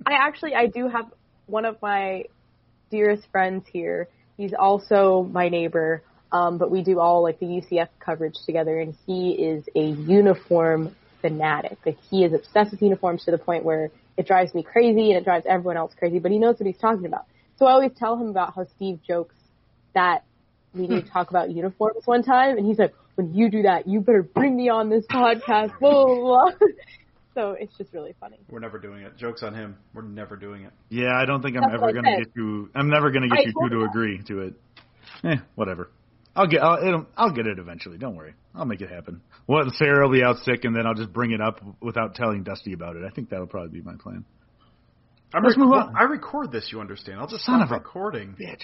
[0.05, 1.05] I actually I do have
[1.47, 2.25] one of my
[2.91, 4.09] dearest friends here.
[4.37, 6.03] He's also my neighbor,
[6.35, 10.93] um, but we do all like the UCF coverage together, and he is a uniform
[11.21, 11.77] fanatic.
[11.85, 15.17] Like he is obsessed with uniforms to the point where it drives me crazy and
[15.17, 16.19] it drives everyone else crazy.
[16.19, 17.25] But he knows what he's talking about.
[17.57, 19.35] So I always tell him about how Steve jokes
[19.93, 20.25] that
[20.73, 23.87] we need to talk about uniforms one time, and he's like, "When you do that,
[23.87, 26.51] you better bring me on this podcast." Blah blah blah.
[27.33, 28.39] So it's just really funny.
[28.49, 29.17] We're never doing it.
[29.17, 29.75] Jokes on him.
[29.93, 30.71] We're never doing it.
[30.87, 32.69] Yeah, I don't think I'm That's ever gonna get you.
[32.73, 33.85] I'm never gonna get I you two to you.
[33.89, 34.53] agree to it.
[35.25, 35.89] Eh, whatever.
[36.35, 36.61] I'll get.
[36.61, 37.97] I'll, it'll, I'll get it eventually.
[37.97, 38.33] Don't worry.
[38.53, 39.21] I'll make it happen.
[39.47, 42.43] Well, Sarah will be out sick, and then I'll just bring it up without telling
[42.43, 43.03] Dusty about it.
[43.05, 44.25] I think that'll probably be my plan.
[45.33, 45.95] I'm Let's move on.
[45.97, 46.69] I record this.
[46.71, 47.19] You understand?
[47.19, 48.35] I'll just Son stop of a recording.
[48.39, 48.61] Bitch.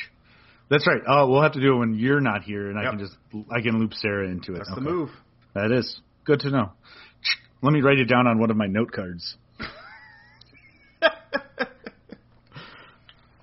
[0.70, 1.02] That's right.
[1.08, 3.16] Oh, we'll have to do it when you're not here, and I can just
[3.52, 4.60] I can loop Sarah into it.
[4.60, 4.82] That's Okay.
[4.84, 5.10] the move.
[5.54, 6.72] That is good to know.
[7.62, 9.36] Let me write it down on one of my note cards.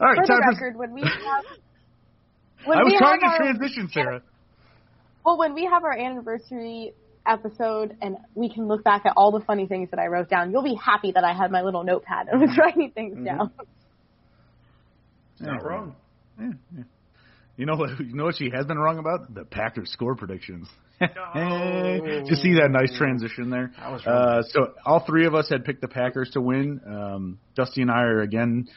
[0.00, 0.50] All right, For the time for.
[0.66, 1.44] record, when we have
[2.64, 4.22] when I was trying to have our, transition, Sarah.
[5.24, 6.92] Well, when we have our anniversary
[7.26, 10.50] episode and we can look back at all the funny things that I wrote down,
[10.50, 13.24] you'll be happy that I had my little notepad and was writing things Mm-hmm.
[13.24, 13.50] down.
[15.40, 15.94] Not wrong.
[16.40, 16.82] Yeah, yeah.
[17.56, 17.90] You know what?
[18.00, 19.34] You know what she has been wrong about?
[19.34, 20.68] The Packers score predictions.
[21.00, 21.08] Did
[22.26, 23.72] you see that nice transition there?
[23.78, 26.80] That was uh, so all three of us had picked the Packers to win.
[26.86, 28.68] Um, Dusty and I are again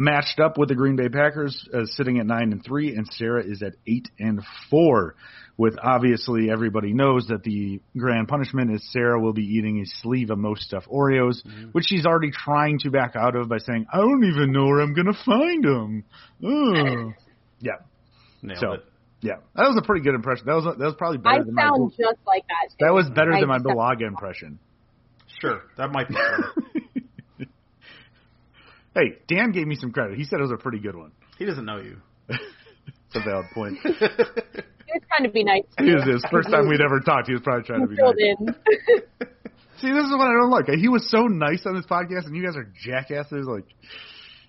[0.00, 3.44] matched up with the Green Bay Packers, uh, sitting at nine and three, and Sarah
[3.44, 5.14] is at eight and four.
[5.58, 10.30] With obviously everybody knows that the grand punishment is Sarah will be eating a sleeve
[10.30, 11.64] of Most Stuf Oreos, Mm-hmm.
[11.72, 14.80] which she's already trying to back out of by saying, "I don't even know where
[14.80, 16.04] I'm gonna find them."
[16.42, 17.12] Oh.
[17.60, 17.72] yeah,
[18.40, 18.84] Nailed so it.
[19.20, 20.46] yeah, that was a pretty good impression.
[20.46, 22.74] That was that was probably I better than my sound just like that.
[22.80, 24.58] that was better I than my just- impression.
[25.42, 26.64] Sure, that might be true.
[28.94, 30.18] Hey, Dan gave me some credit.
[30.18, 31.12] He said it was a pretty good one.
[31.38, 31.96] he doesn't know you.
[32.28, 33.78] It's a valid point.
[34.90, 35.62] He was trying to be nice.
[35.78, 36.12] to It was you.
[36.14, 37.28] his first time we'd ever talked.
[37.28, 38.14] He was probably trying to be nice.
[38.18, 38.46] in.
[39.78, 40.66] See, this is what I don't like.
[40.66, 43.46] He was so nice on this podcast, and you guys are jackasses.
[43.46, 43.66] Like,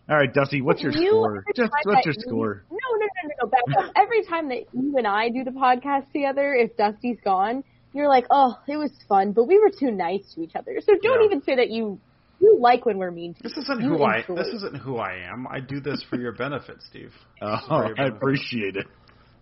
[0.10, 1.44] all right, Dusty, what's your You- score?
[1.56, 2.64] Just what's your you- score?
[2.72, 3.50] No, no, no, no, no.
[3.52, 3.94] Back up.
[3.96, 8.26] Every time that you and I do the podcast together, if Dusty's gone, you're like,
[8.32, 10.80] oh, it was fun, but we were too nice to each other.
[10.84, 11.26] So don't Yeah.
[11.28, 12.00] even say that you
[12.42, 13.62] you like when we're mean to This you.
[13.64, 14.20] isn't You who I.
[14.20, 14.56] enjoy This it.
[14.58, 15.48] isn't who I am.
[15.48, 17.12] I do this for your benefit, Steve.
[17.42, 18.88] Oh, for your I appreciate it.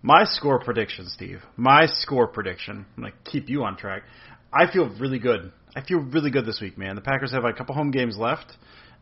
[0.02, 1.42] My score prediction, Steve.
[1.58, 2.86] My score prediction.
[2.98, 4.04] I'm gonna keep you on track.
[4.54, 5.52] I feel really good.
[5.76, 6.96] I feel really good this week, man.
[6.96, 8.52] The Packers have a couple home games left.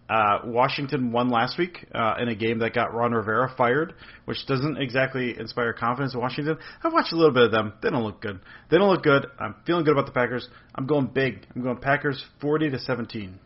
[0.09, 3.93] Uh, Washington won last week uh, in a game that got Ron Rivera fired,
[4.25, 6.57] which doesn't exactly inspire confidence in Washington.
[6.81, 7.73] I've watched a little bit of them.
[7.83, 8.39] They don't look good.
[8.71, 9.25] They don't look good.
[9.37, 10.47] I'm feeling good about the Packers.
[10.75, 11.45] I'm going big.
[11.55, 13.37] I'm going Packers 40 to 17.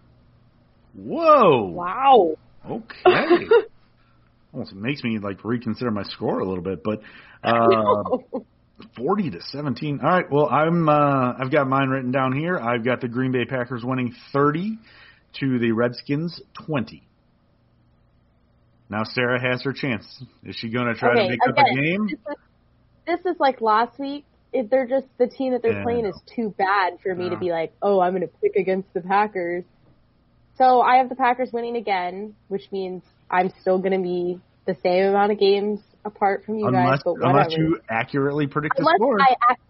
[0.93, 1.63] Whoa.
[1.67, 2.36] Wow.
[2.69, 3.47] Okay.
[4.54, 7.01] Almost makes me like reconsider my score a little bit, but
[7.43, 8.04] uh,
[8.97, 9.99] forty to seventeen.
[10.04, 10.25] All right.
[10.30, 12.58] Well, I'm uh, I've got mine written down here.
[12.58, 14.77] I've got the Green Bay Packers winning thirty
[15.39, 17.08] to the Redskins twenty.
[18.89, 20.06] Now Sarah has her chance.
[20.43, 22.08] Is she going to try okay, to make again, up a game?
[22.08, 24.25] This is, this is like last week.
[24.51, 25.84] If they're just the team that they're Yeah.
[25.84, 28.93] playing is too bad for me to be like, oh, I'm going to pick against
[28.93, 29.63] the Packers.
[30.58, 34.76] So I have the Packers winning again, which means I'm still going to be the
[34.84, 37.02] same amount of games apart from you Unless guys.
[37.04, 37.40] But whatever.
[37.40, 39.20] unless you accurately predict the score.
[39.22, 39.62] I act-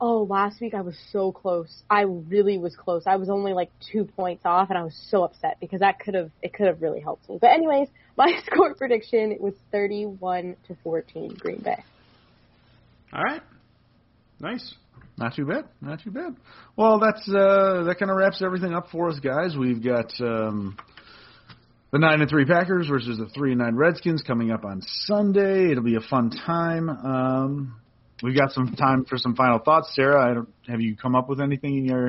[0.00, 1.82] oh, last week I was so close.
[1.88, 3.04] I really was close.
[3.06, 6.14] I was only like two points off, and I was so upset because that could
[6.14, 7.38] have it could have really helped me.
[7.40, 11.82] But anyways, my score prediction was thirty-one to fourteen, Green Bay.
[13.12, 13.42] All right.
[14.38, 14.74] Nice.
[15.20, 15.66] Not too bad.
[15.82, 16.34] Not too bad.
[16.76, 19.54] Well, that's uh, that kind of wraps everything up for us, guys.
[19.54, 20.78] We've got um,
[21.92, 25.70] the nine and three Packers versus the three and nine Redskins coming up on Sunday.
[25.70, 26.88] It'll be a fun time.
[26.88, 27.80] Um,
[28.22, 30.30] we've got some time for some final thoughts, Sarah.
[30.30, 32.08] I don't, have you come up with anything in your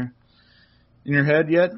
[1.06, 1.72] in your head yet?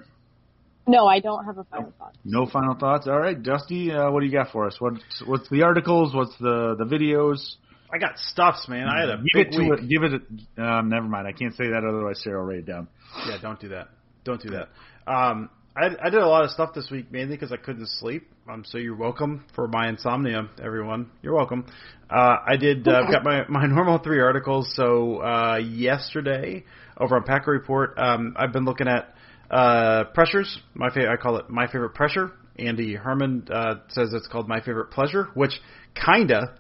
[0.86, 2.16] No, I don't have a final thought.
[2.24, 3.08] No final thoughts.
[3.08, 4.76] All right, Dusty, uh, what do you got for us?
[4.78, 6.14] What's what's the articles?
[6.14, 7.56] What's the the videos?
[7.94, 8.88] I got stuffs, man.
[8.88, 9.80] I had a give big it to week.
[9.80, 9.90] it.
[9.90, 10.22] Give it.
[10.58, 11.28] A, um, never mind.
[11.28, 12.88] I can't say that otherwise Sarah will write it down.
[13.28, 13.90] Yeah, don't do that.
[14.24, 14.70] Don't do that.
[15.12, 18.28] Um, I, I did a lot of stuff this week mainly because I couldn't sleep.
[18.50, 21.12] Um, so you're welcome for my insomnia, everyone.
[21.22, 21.66] You're welcome.
[22.10, 24.72] Uh, I did uh, got my my normal three articles.
[24.76, 26.64] So uh, yesterday
[26.98, 29.14] over on Packer Report, um, I've been looking at
[29.52, 30.60] uh, pressures.
[30.74, 32.32] My fa- I call it my favorite pressure.
[32.58, 35.54] Andy Herman uh, says it's called my favorite pleasure, which
[35.96, 36.56] kinda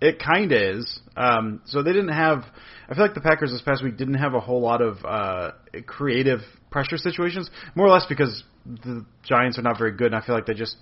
[0.00, 1.00] it kind of is.
[1.16, 2.44] Um, so they didn't have.
[2.88, 5.52] I feel like the Packers this past week didn't have a whole lot of uh,
[5.86, 10.26] creative pressure situations, more or less because the Giants are not very good, and I
[10.26, 10.76] feel like they just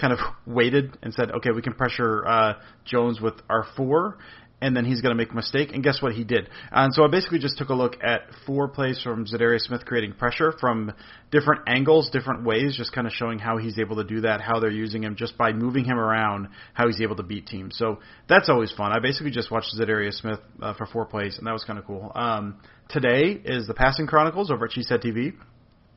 [0.00, 4.18] kind of waited and said, okay, we can pressure uh, Jones with our four.
[4.60, 6.48] And then he's going to make a mistake, and guess what he did?
[6.70, 10.14] And so I basically just took a look at four plays from Za'Darius Smith creating
[10.14, 10.92] pressure from
[11.30, 14.60] different angles, different ways, just kind of showing how he's able to do that, how
[14.60, 17.76] they're using him just by moving him around, how he's able to beat teams.
[17.76, 18.92] So that's always fun.
[18.92, 21.84] I basically just watched Za'Darius Smith uh, for four plays, and that was kind of
[21.84, 22.10] cool.
[22.14, 22.56] Um,
[22.88, 25.34] today is the Passing Chronicles over at Cheesehead TV.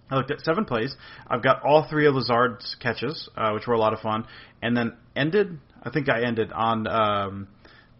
[0.09, 0.95] I looked at seven plays.
[1.27, 4.25] I've got all three of Lazard's catches, uh, which were a lot of fun,
[4.61, 5.59] and then ended.
[5.83, 7.47] I think I ended on um,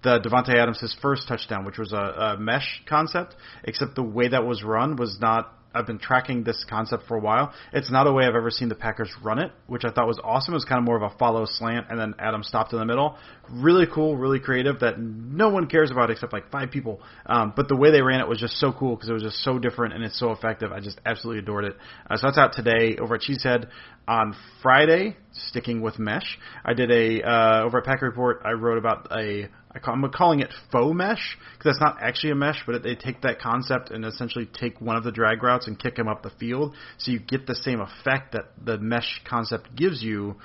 [0.07, 3.35] the Davante Adams his first touchdown, which was a, a mesh concept.
[3.63, 5.53] Except the way that was run was not.
[5.75, 7.53] I've been tracking this concept for a while.
[7.71, 10.19] It's not a way I've ever seen the Packers run it, which I thought was
[10.23, 10.53] awesome.
[10.53, 12.85] It was kind of more of a follow slant, and then Adams stopped in the
[12.85, 13.15] middle.
[13.51, 17.01] Really cool, really creative that no one cares about except like five people.
[17.27, 19.43] Um, but the way they ran it was just so cool because it was just
[19.43, 20.71] so different and it's so effective.
[20.71, 21.75] I just absolutely adored it.
[22.09, 23.67] Uh, so that's out today over at Cheesehead.
[24.07, 28.41] On Friday, sticking with mesh, I did a uh, over at Packer Report.
[28.45, 29.49] I wrote about a
[29.85, 33.39] I'm calling it faux mesh because that's not actually a mesh, but they take that
[33.39, 36.75] concept and essentially take one of the drag routes and kick him up the field,
[36.97, 40.35] so you get the same effect that the mesh concept gives you,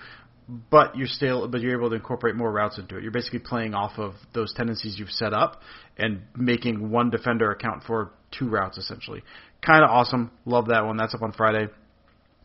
[0.71, 3.03] but you're still but you're able to incorporate more routes into it.
[3.03, 5.61] You're basically playing off of those tendencies you've set up
[5.97, 9.23] and making one defender account for two routes essentially.
[9.65, 10.31] Kind of awesome.
[10.45, 10.97] Love that one.
[10.97, 11.69] That's up on Friday.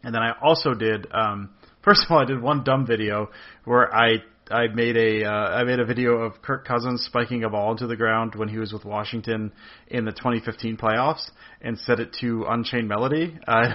[0.04, 1.50] And then I also did um,
[1.88, 3.30] first of all, I did one dumb video
[3.64, 4.18] where I
[4.52, 7.88] I made a uh, I made a video of Kirk Cousins spiking a ball into
[7.88, 9.52] the ground when he was with Washington
[9.88, 11.30] in the 2015 playoffs
[11.62, 13.38] and set it to Unchained Melody.
[13.48, 13.74] Uh,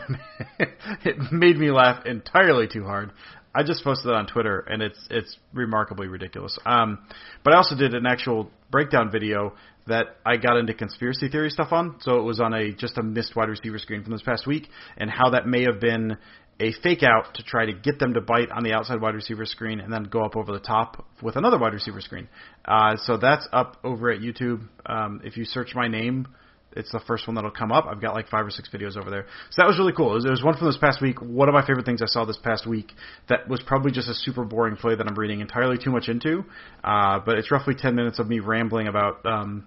[1.04, 3.12] it made me laugh entirely too hard.
[3.54, 6.58] I just posted it on Twitter and it's it's remarkably ridiculous.
[6.64, 6.98] Um,
[7.44, 9.54] but I also did an actual breakdown video
[9.86, 11.96] that I got into conspiracy theory stuff on.
[12.00, 14.68] So it was on a just a missed wide receiver screen from this past week
[14.96, 16.16] and how that may have been
[16.62, 19.44] a fake out to try to get them to bite on the outside wide receiver
[19.44, 22.28] screen and then go up over the top with another wide receiver screen.
[22.64, 24.68] Uh, so that's up over at YouTube.
[24.86, 26.28] Um, if you search my name,
[26.76, 27.86] it's the first one that'll come up.
[27.86, 29.26] I've got like five or six videos over there.
[29.50, 30.12] So that was really cool.
[30.12, 31.20] It was, was one from this past week.
[31.20, 32.92] One of my favorite things I saw this past week
[33.28, 36.44] that was probably just a super boring play that I'm reading entirely too much into.
[36.84, 39.66] Uh, but it's roughly 10 minutes of me rambling about um,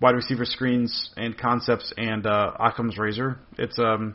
[0.00, 3.38] wide receiver screens and concepts and uh, Occam's razor.
[3.58, 4.14] It's um,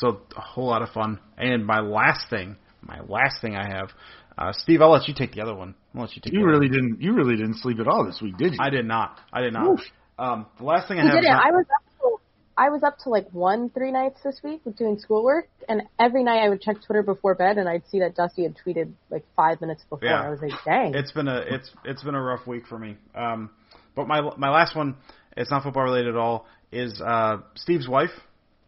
[0.00, 1.18] so a whole lot of fun.
[1.38, 3.90] And my last thing, my last thing I have,
[4.36, 5.74] uh, Steve, I'll let you take the other one.
[5.94, 6.32] I'll let you take.
[6.32, 7.00] You really didn't.
[7.00, 8.58] You really didn't sleep at all this week, did you?
[8.60, 9.18] I did not.
[9.32, 9.80] I did not.
[10.18, 11.12] Um, the last thing I have.
[11.12, 12.16] Did not- I was up to,
[12.56, 16.22] I was up to like one three nights this week with doing schoolwork, and every
[16.24, 19.24] night I would check Twitter before bed, and I'd see that Dusty had tweeted like
[19.36, 20.08] five minutes before.
[20.08, 20.22] Yeah.
[20.22, 20.94] I was like, dang.
[20.94, 22.96] It's been a it's it's been a rough week for me.
[23.14, 23.50] Um,
[23.94, 24.96] but my my last one,
[25.36, 26.46] it's not football related at all.
[26.72, 28.10] Is uh, Steve's wife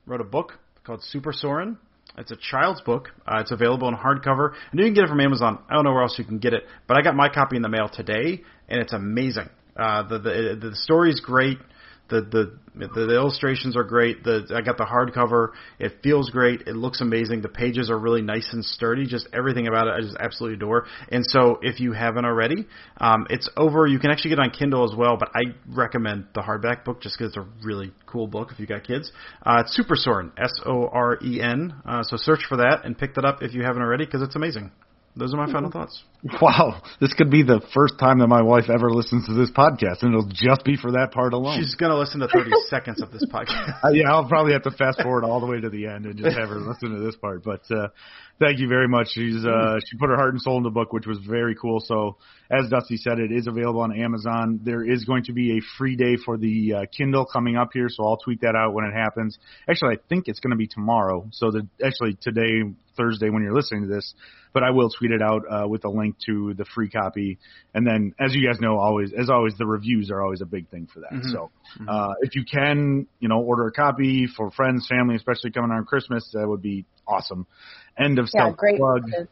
[0.07, 1.79] wrote a book called Super Soren.
[2.19, 3.09] It's a child's book.
[3.27, 5.59] Uh, it's available in hardcover, and you can get it from Amazon.
[5.71, 7.63] I don't know where else you can get it, but I got my copy in
[7.63, 9.49] the mail today, and it's amazing.
[9.77, 11.59] Uh, the the the story's great.
[12.13, 14.23] The, the the illustrations are great.
[14.23, 15.49] The I got the hardcover.
[15.79, 16.63] It feels great.
[16.67, 17.41] It looks amazing.
[17.41, 19.07] The pages are really nice and sturdy.
[19.07, 20.87] Just everything about it I just absolutely adore.
[21.11, 22.67] And so if you haven't already,
[22.99, 23.87] um, it's over.
[23.87, 25.17] You can actually get on Kindle as well.
[25.17, 28.67] But I recommend the hardback book just because it's a really cool book if you
[28.67, 29.11] got kids.
[29.45, 31.75] Uh, it's Super Soren, S O R E N.
[31.87, 34.37] Uh, so search for that and pick that up if you haven't already because it's
[34.37, 34.71] amazing.
[35.15, 36.03] Those are my final thoughts.
[36.41, 40.03] Wow, this could be the first time that my wife ever listens to this podcast,
[40.03, 41.61] and it'll just be for that part alone.
[41.61, 43.85] She's gonna listen to 30 seconds of this podcast.
[43.85, 46.17] Uh, yeah, I'll probably have to fast forward all the way to the end and
[46.17, 47.45] just have her listen to this part.
[47.45, 47.89] But uh,
[48.43, 49.09] thank you very much.
[49.13, 51.81] She's uh, she put her heart and soul in the book, which was very cool.
[51.81, 52.17] So
[52.51, 54.61] as Dusty said, it is available on Amazon.
[54.63, 57.89] There is going to be a free day for the uh, Kindle coming up here,
[57.89, 59.39] so I'll tweet that out when it happens.
[59.69, 61.29] Actually, I think it's going to be tomorrow.
[61.33, 62.63] So the actually today,
[62.97, 64.13] Thursday, when you're listening to this,
[64.53, 67.39] but I will tweet it out uh, with a link to the free copy.
[67.75, 70.69] And then, as you guys know, always as always, the reviews are always a big
[70.69, 71.13] thing for that.
[71.33, 71.51] So
[71.89, 75.87] uh, if you can, you know, order a copy for friends, family, especially coming around
[75.87, 77.47] Christmas, that would be awesome.
[77.99, 78.79] End of yeah, self great.
[78.79, 79.09] plug.
[79.09, 79.29] message.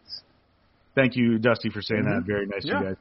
[0.95, 2.25] Thank you, Dusty, for saying that.
[2.27, 2.81] Very nice Yeah.
[2.81, 2.97] you guys.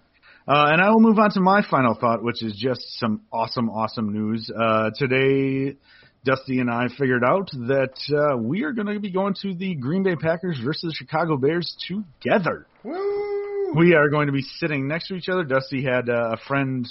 [0.48, 3.70] Uh, and I will move on to my final thought, which is just some awesome,
[3.70, 4.50] awesome news.
[4.50, 5.76] Uh, today,
[6.26, 9.76] Dusty and I figured out that uh, we are going to be going to the
[9.76, 12.66] Green Bay Packers versus the Chicago Bears together.
[12.84, 15.44] We are going to be sitting next to each other.
[15.44, 16.88] Dusty had uh, a friend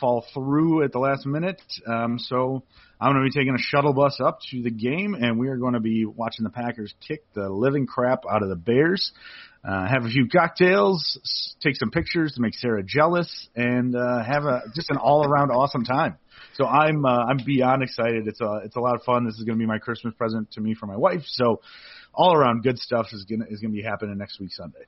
[0.00, 2.62] fall through at the last minute, um, so
[3.04, 5.58] I'm going to be taking a shuttle bus up to the game, and we are
[5.58, 9.12] going to be watching the Packers kick the living crap out of the Bears.
[9.62, 14.44] Uh, have a few cocktails, take some pictures to make Sarah jealous, and uh, have
[14.44, 16.16] a just an all around awesome time.
[16.54, 18.26] So I'm uh, I'm beyond excited.
[18.26, 19.26] It's a it's a lot of fun.
[19.26, 21.24] This is going to be my Christmas present to me for my wife.
[21.26, 21.60] So
[22.14, 24.86] all around good stuff is gonna is gonna be happening next week Sunday.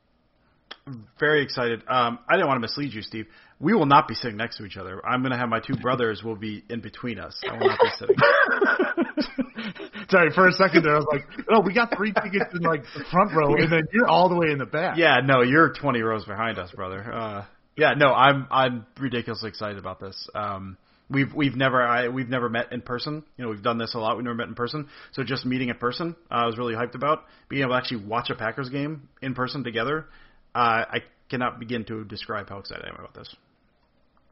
[1.18, 1.82] Very excited.
[1.88, 3.26] Um, I didn't want to mislead you, Steve.
[3.58, 5.04] We will not be sitting next to each other.
[5.06, 7.40] I'm going to have my two brothers will be in between us.
[7.48, 8.16] I will not be sitting.
[10.10, 12.82] Sorry, for a second there, I was like, "Oh, we got three tickets in like
[12.94, 15.72] the front row, and then you're all the way in the back." Yeah, no, you're
[15.72, 17.12] 20 rows behind us, brother.
[17.12, 17.44] Uh,
[17.76, 20.28] yeah, no, I'm I'm ridiculously excited about this.
[20.34, 20.76] Um,
[21.10, 23.24] we've we've never I, we've never met in person.
[23.36, 24.16] You know, we've done this a lot.
[24.16, 26.94] We've never met in person, so just meeting in person, uh, I was really hyped
[26.94, 30.06] about being able to actually watch a Packers game in person together.
[30.54, 30.98] Uh, I
[31.28, 33.34] cannot begin to describe how excited I am about this.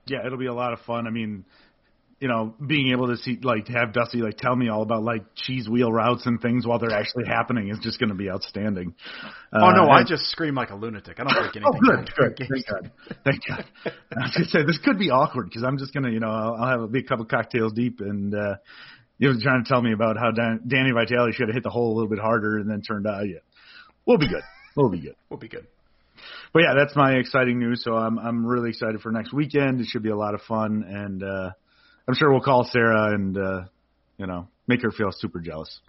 [0.07, 1.07] Yeah, it'll be a lot of fun.
[1.07, 1.45] I mean,
[2.21, 5.23] you know, being able to see like have Dusty like tell me all about like
[5.35, 8.95] cheese wheel routes and things while they're actually happening is just going to be outstanding.
[9.53, 11.19] Oh no, Uh, I just scream like a lunatic.
[11.19, 11.65] I don't break anything.
[11.67, 12.49] Oh, good, good.
[12.49, 12.93] Thank God.
[13.25, 13.65] Thank God.
[13.85, 16.55] I was gonna say this could be awkward because I'm just gonna, you know, I'll,
[16.55, 18.55] I'll have a big couple cocktails deep and uh
[19.19, 21.71] you know trying to tell me about how Dan, Danny Vitale should have hit the
[21.71, 23.23] hole a little bit harder and then turned out.
[23.29, 23.41] Yeah,
[24.07, 24.43] we'll be good.
[24.77, 25.15] We'll be good.
[25.29, 25.67] We'll be good.
[26.53, 27.83] But yeah, that's my exciting news.
[27.85, 29.81] So I'm I'm really excited for next weekend.
[29.81, 31.51] It should be a lot of fun, and uh
[32.07, 33.61] I'm sure we'll call Sarah and uh
[34.19, 35.81] you know make her feel super jealous.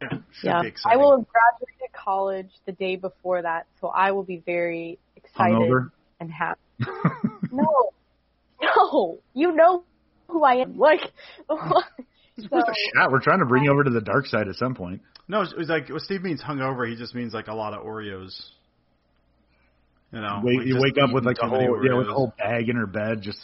[0.00, 4.42] Yeah, Yeah, I will have graduated college the day before that, so I will be
[4.44, 5.90] very excited Hungover?
[6.20, 6.60] and happy.
[7.50, 7.90] no,
[8.62, 9.82] no, you know
[10.28, 10.78] who I am.
[10.78, 11.00] Like,
[12.38, 13.10] It's worth a shot.
[13.10, 15.02] We're trying to bring you over to the dark side at some point.
[15.26, 17.84] No, it was like what Steve means hungover, he just means like a lot of
[17.84, 18.30] Oreos.
[20.10, 22.70] You know, Wait, like you wake up with like whole yeah, with a whole bag
[22.70, 23.38] in her bed, just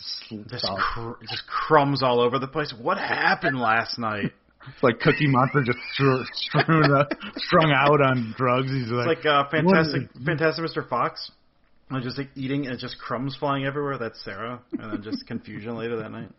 [0.48, 2.72] just cr- just crumbs all over the place.
[2.80, 4.32] What happened last night?
[4.66, 8.70] It's like Cookie Monster just stru- strewn up, strung out on drugs.
[8.70, 10.88] He's It's like, like uh, fantastic, fantastic Mr.
[10.88, 11.30] Fox.
[11.90, 13.98] I was just like eating and just crumbs flying everywhere.
[13.98, 16.30] That's Sarah, and then just confusion later that night.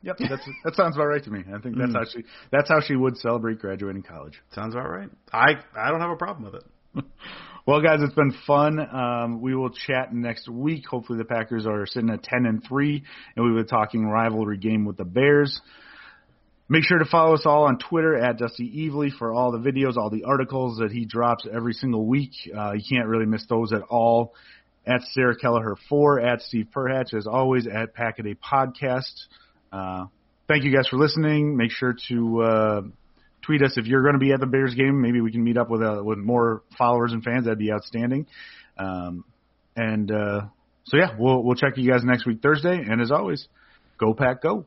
[0.00, 1.40] yep, that's that sounds about right to me.
[1.54, 1.96] I think that's Mm.
[1.96, 4.40] how she that's how she would celebrate graduating college.
[4.54, 5.10] Sounds about right.
[5.34, 7.04] I I don't have a problem with it.
[7.66, 8.78] Well, guys, it's been fun.
[8.78, 10.86] Um, we will chat next week.
[10.86, 13.02] Hopefully, the Packers are sitting at ten and three,
[13.34, 15.60] and we will be talking rivalry game with the Bears.
[16.68, 19.96] Make sure to follow us all on Twitter at Dusty Evely for all the videos,
[19.96, 22.30] all the articles that he drops every single week.
[22.56, 24.32] Uh, you can't really miss those at all.
[24.86, 29.26] At Sarah Kelleher four, at Steve Perhatch, as always, at Packaday Podcast.
[29.72, 30.04] Uh,
[30.46, 31.56] thank you guys for listening.
[31.56, 32.82] Make sure to uh,
[33.46, 35.00] tweet us if you're going to be at the Bears game.
[35.00, 37.44] Maybe we can meet up with uh, with more followers and fans.
[37.44, 38.26] That'd be outstanding.
[38.76, 39.24] Um,
[39.76, 40.40] and uh,
[40.84, 42.76] so yeah, we'll we'll check you guys next week Thursday.
[42.76, 43.46] And as always,
[43.98, 44.66] go pack, go.